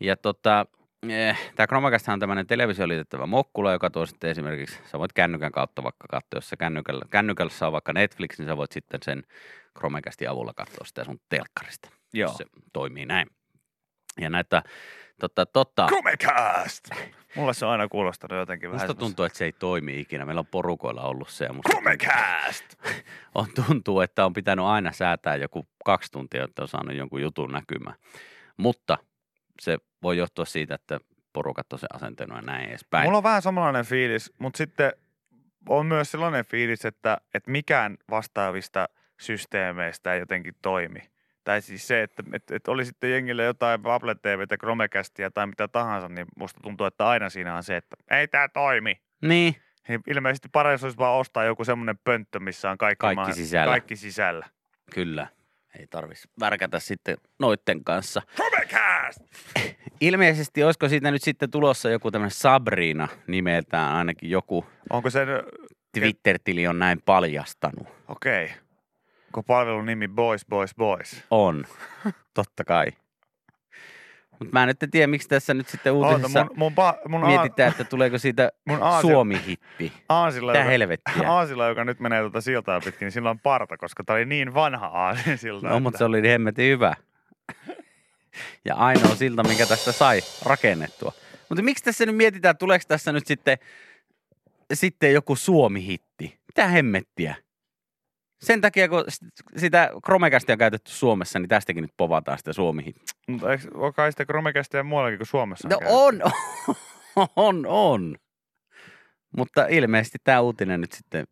Ja 0.00 0.16
tota, 0.16 0.66
eh, 1.08 1.38
tämä 1.56 1.66
Chromecast 1.66 2.08
on 2.08 2.20
tämmöinen 2.20 2.46
televisio 2.46 2.88
liitettävä 2.88 3.26
mokkula, 3.26 3.72
joka 3.72 3.90
tuo 3.90 4.06
sitten 4.06 4.30
esimerkiksi, 4.30 4.78
sä 4.86 4.98
voit 4.98 5.12
kännykän 5.12 5.52
kautta 5.52 5.82
vaikka 5.82 6.06
katsoa, 6.10 6.36
jos 6.36 6.48
sä 6.48 6.56
kännykällä, 6.56 7.04
kännykällä 7.10 7.50
saa 7.50 7.72
vaikka 7.72 7.92
Netflix, 7.92 8.38
niin 8.38 8.48
sä 8.48 8.56
voit 8.56 8.72
sitten 8.72 9.00
sen 9.04 9.22
Chromecastin 9.78 10.30
avulla 10.30 10.52
katsoa 10.56 10.84
sitä 10.84 11.04
sun 11.04 11.20
telkkarista, 11.28 11.88
Joo. 12.12 12.28
jos 12.30 12.36
se 12.36 12.44
toimii 12.72 13.06
näin. 13.06 13.26
Ja 14.20 14.30
näitä, 14.30 14.62
tota, 15.20 15.46
tota, 15.46 15.86
Chromecast! 15.86 16.88
Mulle 17.36 17.54
se 17.54 17.66
on 17.66 17.72
aina 17.72 17.88
kuulostanut 17.88 18.38
jotenkin 18.38 18.70
vähän 18.70 18.88
Musta 18.88 19.00
tuntuu, 19.00 19.24
että 19.24 19.38
se 19.38 19.44
ei 19.44 19.52
toimi 19.52 20.00
ikinä. 20.00 20.24
Meillä 20.24 20.40
on 20.40 20.46
porukoilla 20.46 21.02
ollut 21.02 21.28
se. 21.28 21.44
Ja 21.44 21.52
musta 21.52 21.68
Chromecast! 21.68 22.64
on 23.34 23.46
tuntuu, 23.66 24.00
että 24.00 24.24
on 24.24 24.32
pitänyt 24.32 24.64
aina 24.64 24.92
säätää 24.92 25.36
joku 25.36 25.68
kaksi 25.84 26.12
tuntia, 26.12 26.44
että 26.44 26.62
on 26.62 26.68
saanut 26.68 26.96
jonkun 26.96 27.22
jutun 27.22 27.52
näkymään. 27.52 27.96
Mutta 28.56 28.98
se 29.60 29.78
voi 30.02 30.16
johtua 30.16 30.44
siitä, 30.44 30.74
että 30.74 31.00
porukat 31.32 31.72
on 31.72 31.78
se 31.78 31.86
asentanut 31.92 32.36
ja 32.36 32.42
näin 32.42 32.68
edespäin. 32.68 33.04
Mulla 33.04 33.18
on 33.18 33.24
vähän 33.24 33.42
samanlainen 33.42 33.84
fiilis, 33.84 34.32
mutta 34.38 34.56
sitten 34.56 34.92
on 35.68 35.86
myös 35.86 36.10
sellainen 36.10 36.44
fiilis, 36.44 36.84
että, 36.84 37.18
että 37.34 37.50
mikään 37.50 37.96
vastaavista 38.10 38.88
systeemeistä 39.20 40.14
ei 40.14 40.20
jotenkin 40.20 40.54
toimi. 40.62 41.13
Tai 41.44 41.62
siis 41.62 41.86
se, 41.86 42.02
että, 42.02 42.22
että, 42.32 42.56
että 42.56 42.70
oli 42.70 42.84
sitten 42.84 43.10
jengille 43.10 43.44
jotain 43.44 43.80
Apple 43.84 44.14
TVtä, 44.14 44.56
Chromecastia 44.56 45.30
tai 45.30 45.46
mitä 45.46 45.68
tahansa, 45.68 46.08
niin 46.08 46.26
musta 46.36 46.60
tuntuu, 46.62 46.86
että 46.86 47.08
aina 47.08 47.30
siinä 47.30 47.56
on 47.56 47.62
se, 47.62 47.76
että 47.76 47.96
ei 48.10 48.28
tämä 48.28 48.48
toimi. 48.48 49.00
Niin, 49.22 49.56
Niin 49.88 50.00
ilmeisesti 50.06 50.48
paras 50.52 50.84
olisi 50.84 50.98
vaan 50.98 51.18
ostaa 51.18 51.44
joku 51.44 51.64
semmoinen 51.64 51.98
pönttö, 52.04 52.40
missä 52.40 52.70
on 52.70 52.78
kaikki, 52.78 53.00
Kaikki 53.00 53.32
sisällä. 53.32 53.70
kaikki 53.72 53.96
sisällä. 53.96 54.46
kyllä. 54.94 55.26
Ei 55.78 55.86
tarvitsisi 55.86 56.28
värkätä 56.40 56.78
sitten 56.78 57.16
noitten 57.38 57.84
kanssa. 57.84 58.22
Chromecast! 58.34 59.20
Ilmeisesti 60.00 60.64
olisiko 60.64 60.88
siitä 60.88 61.10
nyt 61.10 61.22
sitten 61.22 61.50
tulossa 61.50 61.90
joku 61.90 62.10
tämmöinen 62.10 62.30
Sabrina 62.30 63.08
nimeltään, 63.26 63.92
ainakin 63.92 64.30
joku 64.30 64.66
Onko 64.90 65.10
se, 65.10 65.26
Twitter-tili 66.00 66.66
on 66.66 66.78
näin 66.78 67.02
paljastanut. 67.02 67.88
okei, 68.08 68.44
okay. 68.44 68.56
Onko 69.34 69.42
palvelun 69.46 69.86
nimi 69.86 70.08
Boys, 70.08 70.46
Boys, 70.46 70.74
Boys? 70.74 71.24
On, 71.30 71.64
totta 72.34 72.64
kai. 72.64 72.86
Mutta 74.30 74.52
mä 74.52 74.62
en 74.62 74.68
nyt 74.68 74.90
tiedä, 74.90 75.06
miksi 75.06 75.28
tässä 75.28 75.54
nyt 75.54 75.68
sitten 75.68 75.92
Oota, 75.92 76.08
uutisessa 76.08 76.44
mun, 76.44 76.56
mun, 76.56 76.72
pa- 76.72 77.08
mun, 77.08 77.26
mietitään, 77.26 77.70
että 77.70 77.84
tuleeko 77.84 78.18
siitä 78.18 78.52
mun 78.68 78.78
Aasia- 78.82 79.00
Suomi-hitti. 79.00 79.92
Aasilla, 80.08 80.52
Mitä 80.52 80.58
joka, 80.60 80.70
helvettiä? 80.70 81.28
Aasilla, 81.32 81.66
joka 81.68 81.84
nyt 81.84 82.00
menee 82.00 82.20
tuota 82.20 82.40
siltaa 82.40 82.80
pitkin, 82.80 83.06
niin 83.06 83.12
sillä 83.12 83.30
on 83.30 83.38
parta, 83.38 83.76
koska 83.76 84.04
tää 84.04 84.16
oli 84.16 84.24
niin 84.24 84.54
vanha 84.54 84.86
Aasin 84.86 85.38
silta. 85.38 85.68
No, 85.68 85.80
mutta 85.80 85.98
se 85.98 86.04
oli 86.04 86.28
hemmetin 86.28 86.70
hyvä. 86.70 86.94
Ja 88.64 88.74
ainoa 88.74 89.14
silta, 89.14 89.42
minkä 89.42 89.66
tästä 89.66 89.92
sai 89.92 90.20
rakennettua. 90.44 91.12
Mutta 91.48 91.62
miksi 91.62 91.84
tässä 91.84 92.06
nyt 92.06 92.16
mietitään, 92.16 92.50
että 92.50 92.58
tuleeko 92.58 92.84
tässä 92.88 93.12
nyt 93.12 93.26
sitten, 93.26 93.58
sitten 94.72 95.12
joku 95.12 95.36
Suomi-hitti? 95.36 96.38
Mitä 96.46 96.68
hemmettiä? 96.68 97.34
Sen 98.44 98.60
takia, 98.60 98.88
kun 98.88 99.04
sitä 99.56 99.90
Chromecastia 100.04 100.52
on 100.52 100.58
käytetty 100.58 100.90
Suomessa, 100.90 101.38
niin 101.38 101.48
tästäkin 101.48 101.82
nyt 101.82 101.94
povataan 101.96 102.38
sitä 102.38 102.52
Suomi-hitti. 102.52 103.12
Mutta 103.28 103.52
eikö 103.52 103.68
ole 103.74 103.92
kai 103.92 104.12
sitä 104.12 104.24
Chromecastia 104.24 104.82
muuallakin 104.82 105.18
kuin 105.18 105.26
Suomessa? 105.26 105.68
No 105.68 105.78
käytetty? 105.78 105.94
on, 105.96 106.22
on, 107.36 107.66
on. 107.66 108.16
Mutta 109.36 109.66
ilmeisesti 109.66 110.18
tämä 110.24 110.40
uutinen 110.40 110.80
nyt 110.80 110.92
sitten 110.92 111.26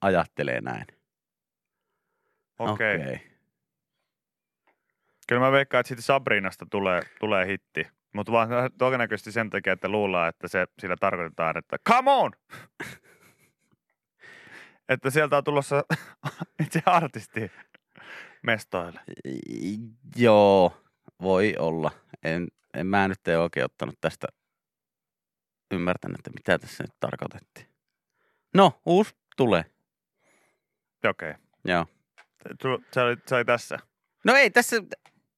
ajattelee 0.00 0.60
näin. 0.60 0.86
Okei. 2.58 2.96
Okei. 2.96 3.20
Kyllä 5.28 5.40
mä 5.40 5.52
veikkaan, 5.52 5.80
että 5.80 5.88
siitä 5.88 6.02
Sabrinasta 6.02 6.66
tulee, 6.70 7.00
tulee 7.20 7.46
hitti. 7.46 7.86
Mutta 8.14 8.32
vaan 8.32 8.48
todennäköisesti 8.78 9.32
sen 9.32 9.50
takia, 9.50 9.72
että 9.72 9.88
luullaan, 9.88 10.28
että 10.28 10.48
se, 10.48 10.66
sillä 10.78 10.96
tarkoitetaan, 11.00 11.56
että 11.58 11.76
come 11.88 12.10
on! 12.10 12.32
Että 14.88 15.10
sieltä 15.10 15.36
on 15.36 15.44
tulossa 15.44 15.84
itse 16.64 16.82
artisti 16.86 17.50
mestoille. 18.42 19.00
Joo, 20.16 20.84
voi 21.22 21.54
olla. 21.58 21.90
En, 22.24 22.48
en 22.74 22.86
mä 22.86 23.08
nyt 23.08 23.28
ei 23.28 23.36
oikein 23.36 23.64
ottanut 23.64 23.94
tästä 24.00 24.26
ymmärtänyt, 25.70 26.18
että 26.18 26.30
mitä 26.30 26.58
tässä 26.58 26.84
nyt 26.84 26.94
tarkoitettiin. 27.00 27.66
No, 28.54 28.80
uusi 28.86 29.16
tulee. 29.36 29.64
Okei. 31.08 31.34
Joo. 31.64 31.80
Okay. 31.80 32.78
Se 32.92 33.00
oli, 33.00 33.16
se 33.26 33.34
oli 33.34 33.44
tässä. 33.44 33.78
No 34.24 34.34
ei 34.34 34.50
tässä, 34.50 34.76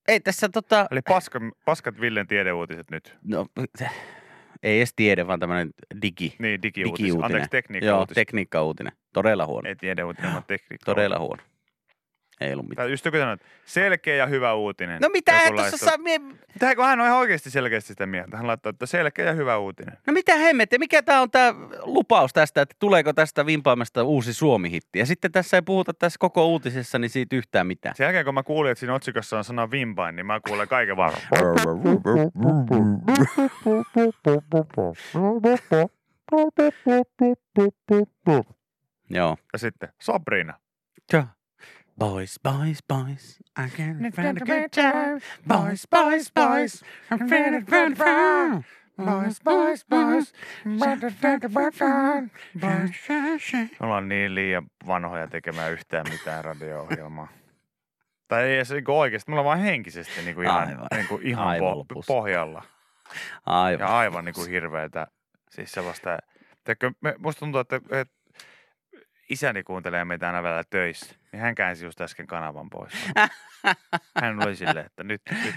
ei 0.09 0.21
tässä 0.21 0.49
tota, 0.49 0.87
Eli 0.91 1.03
paska, 1.03 1.41
paskat 1.65 2.01
Villen 2.01 2.27
tiedeuutiset 2.27 2.91
nyt. 2.91 3.19
no, 3.23 3.47
ei 4.63 4.79
edes 4.79 4.93
tiede, 4.97 5.27
vaan 5.27 5.41
tämmöinen 5.41 5.71
digi. 6.03 6.37
Niin, 6.39 6.63
digiuutiset. 6.63 7.07
Digiuutinen. 7.07 7.25
Anteeksi, 7.25 7.51
tekniikka 7.51 7.87
Joo, 7.87 8.07
tekniikka-uutinen. 8.15 8.93
Todella 9.13 9.47
huono. 9.47 9.69
Ei 9.69 9.77
tiedeuutinen, 9.77 10.33
vaan 10.33 10.45
tekniikka 10.47 10.85
Todella 10.85 11.19
huono. 11.19 11.43
Ei 12.41 12.53
ollut 12.53 12.69
mitään. 12.69 12.87
Tai 12.87 12.91
just 12.91 13.05
joku 13.05 13.19
sanoi, 13.19 13.35
että 13.35 13.47
selkeä 13.65 14.15
ja 14.15 14.27
hyvä 14.27 14.55
uutinen. 14.55 15.01
No 15.03 15.09
mitä 15.09 15.33
hän 15.33 15.55
tuossa 15.55 15.77
saa... 15.77 15.99
Mie... 15.99 16.19
Mitä 16.55 16.77
kun 16.77 16.85
hän 16.85 17.01
on 17.01 17.07
ihan 17.07 17.19
oikeasti 17.19 17.51
selkeästi 17.51 17.89
sitä 17.89 18.07
mieltä. 18.07 18.37
Hän 18.37 18.47
laittoi, 18.47 18.71
että 18.71 18.87
selkeä 18.87 19.25
ja 19.25 19.33
hyvä 19.33 19.59
uutinen. 19.59 19.97
No 20.07 20.13
mitä 20.13 20.37
hemmettiä, 20.37 20.79
mikä 20.79 21.03
tämä 21.03 21.21
on 21.21 21.31
tämä 21.31 21.55
lupaus 21.83 22.33
tästä, 22.33 22.63
että 22.63 22.77
tuleeko 22.79 23.13
tästä 23.13 23.47
vimpaamasta 23.47 24.05
uusi 24.05 24.35
Suomi-hitti? 24.35 24.99
Ja 24.99 25.07
sitten 25.07 25.33
tässä 25.33 25.57
ei 25.57 25.63
puhuta 25.63 25.95
tässä 25.95 26.17
koko 26.19 26.47
uutisessa 26.47 26.99
niin 26.99 27.11
siitä 27.11 27.37
yhtään 27.37 27.67
mitään. 27.67 27.97
Sen 27.97 28.05
jälkeen 28.05 28.25
kun 28.25 28.35
mä 28.35 28.43
kuulin, 28.43 28.73
että 28.73 28.81
siinä 28.81 28.95
otsikossa 28.95 29.39
on 29.39 29.45
sana 29.45 29.71
vimpain, 29.71 30.17
niin 30.17 30.27
mä 30.27 30.41
kuulen 30.47 30.69
kaiken 30.69 30.97
vaan. 30.97 31.13
Joo. 39.11 39.37
Ja 39.53 39.59
sitten 39.59 39.89
Sabrina. 40.01 40.55
Ja. 41.13 41.27
Boys, 42.01 42.39
boys, 42.43 42.81
boys, 42.89 43.39
I 43.59 43.69
can 43.69 44.11
find 44.13 44.39
a 44.39 44.45
good 44.47 44.71
time. 44.73 45.21
Boys, 45.47 45.87
boys, 45.91 46.31
boys, 46.31 46.83
I 47.11 47.19
find 47.29 47.55
a 47.55 47.61
good 47.61 47.97
time. 47.97 48.65
Boys, 48.97 49.39
boys, 49.45 49.85
boys, 49.85 50.33
Me 50.65 50.77
ollaan 53.81 54.09
niin 54.09 54.35
liian 54.35 54.67
vanhoja 54.87 55.29
tekemään 55.29 55.73
yhtään 55.73 56.07
mitään 56.11 56.45
radio-ohjelmaa. 56.45 57.29
Tai 58.29 58.45
ei 58.45 58.55
edes 58.57 58.71
niinku 58.71 58.99
oikeasti, 58.99 59.31
me 59.31 59.35
ollaan 59.35 59.45
vaan 59.45 59.59
henkisesti 59.59 60.23
niinku 60.23 60.41
ihan, 60.43 60.69
Aivan. 60.69 60.87
niinku 60.95 61.21
ihan 61.23 61.49
Aivan 61.49 61.77
po- 61.77 62.03
pohjalla. 62.07 62.63
Aivan. 63.47 63.87
Ja 63.87 63.99
aivan 63.99 64.25
niinku 64.25 64.45
hirveetä. 64.45 65.07
Siis 65.51 65.73
sellaista, 65.73 66.19
teikö, 66.65 66.91
me, 67.01 67.15
musta 67.19 67.41
tuntuu, 67.41 67.61
että, 67.61 67.77
että 67.77 68.15
isäni 69.31 69.63
kuuntelee 69.63 70.05
meitä 70.05 70.27
aina 70.27 70.43
välillä 70.43 70.65
töissä. 70.71 71.15
Niin 71.33 71.41
hän 71.41 71.55
käänsi 71.55 71.85
just 71.85 72.01
äsken 72.01 72.27
kanavan 72.27 72.71
pois. 72.71 72.93
Hän 74.21 74.43
oli 74.47 74.57
silleen, 74.57 74.87
että 74.87 75.05
nyt, 75.05 75.23
nyt 75.45 75.55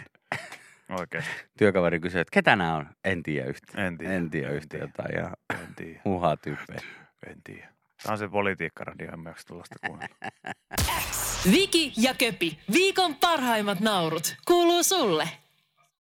oikeasti. 0.90 1.32
Työkaveri 1.58 2.00
kysyi, 2.00 2.22
että 2.22 2.32
ketä 2.34 2.56
nämä 2.56 2.76
on? 2.76 2.90
En 3.04 3.24
tiedä 3.24 3.48
yhtään. 3.50 3.86
En 3.86 3.98
tiedä. 3.98 4.14
En 4.14 4.30
tiedä 4.30 4.50
yhtään 4.50 4.82
jotain 4.82 5.20
ihan 5.20 5.34
En 5.50 5.76
tiedä. 5.76 6.00
huhaa 6.06 6.38
tyyppejä. 6.38 6.80
En 7.28 7.38
tiedä. 7.44 7.74
Tämä 8.04 8.14
on 8.14 8.18
se 8.18 8.28
politiikkaradio, 8.28 9.12
en 9.14 9.24
jaksa 9.26 9.48
tuollaista 9.48 9.76
kuunnella. 9.88 10.16
Viki 11.52 11.94
ja 11.98 12.14
Köpi, 12.14 12.60
viikon 12.74 13.16
parhaimmat 13.16 13.80
naurut, 13.80 14.36
kuuluu 14.48 14.84
sulle. 14.84 15.30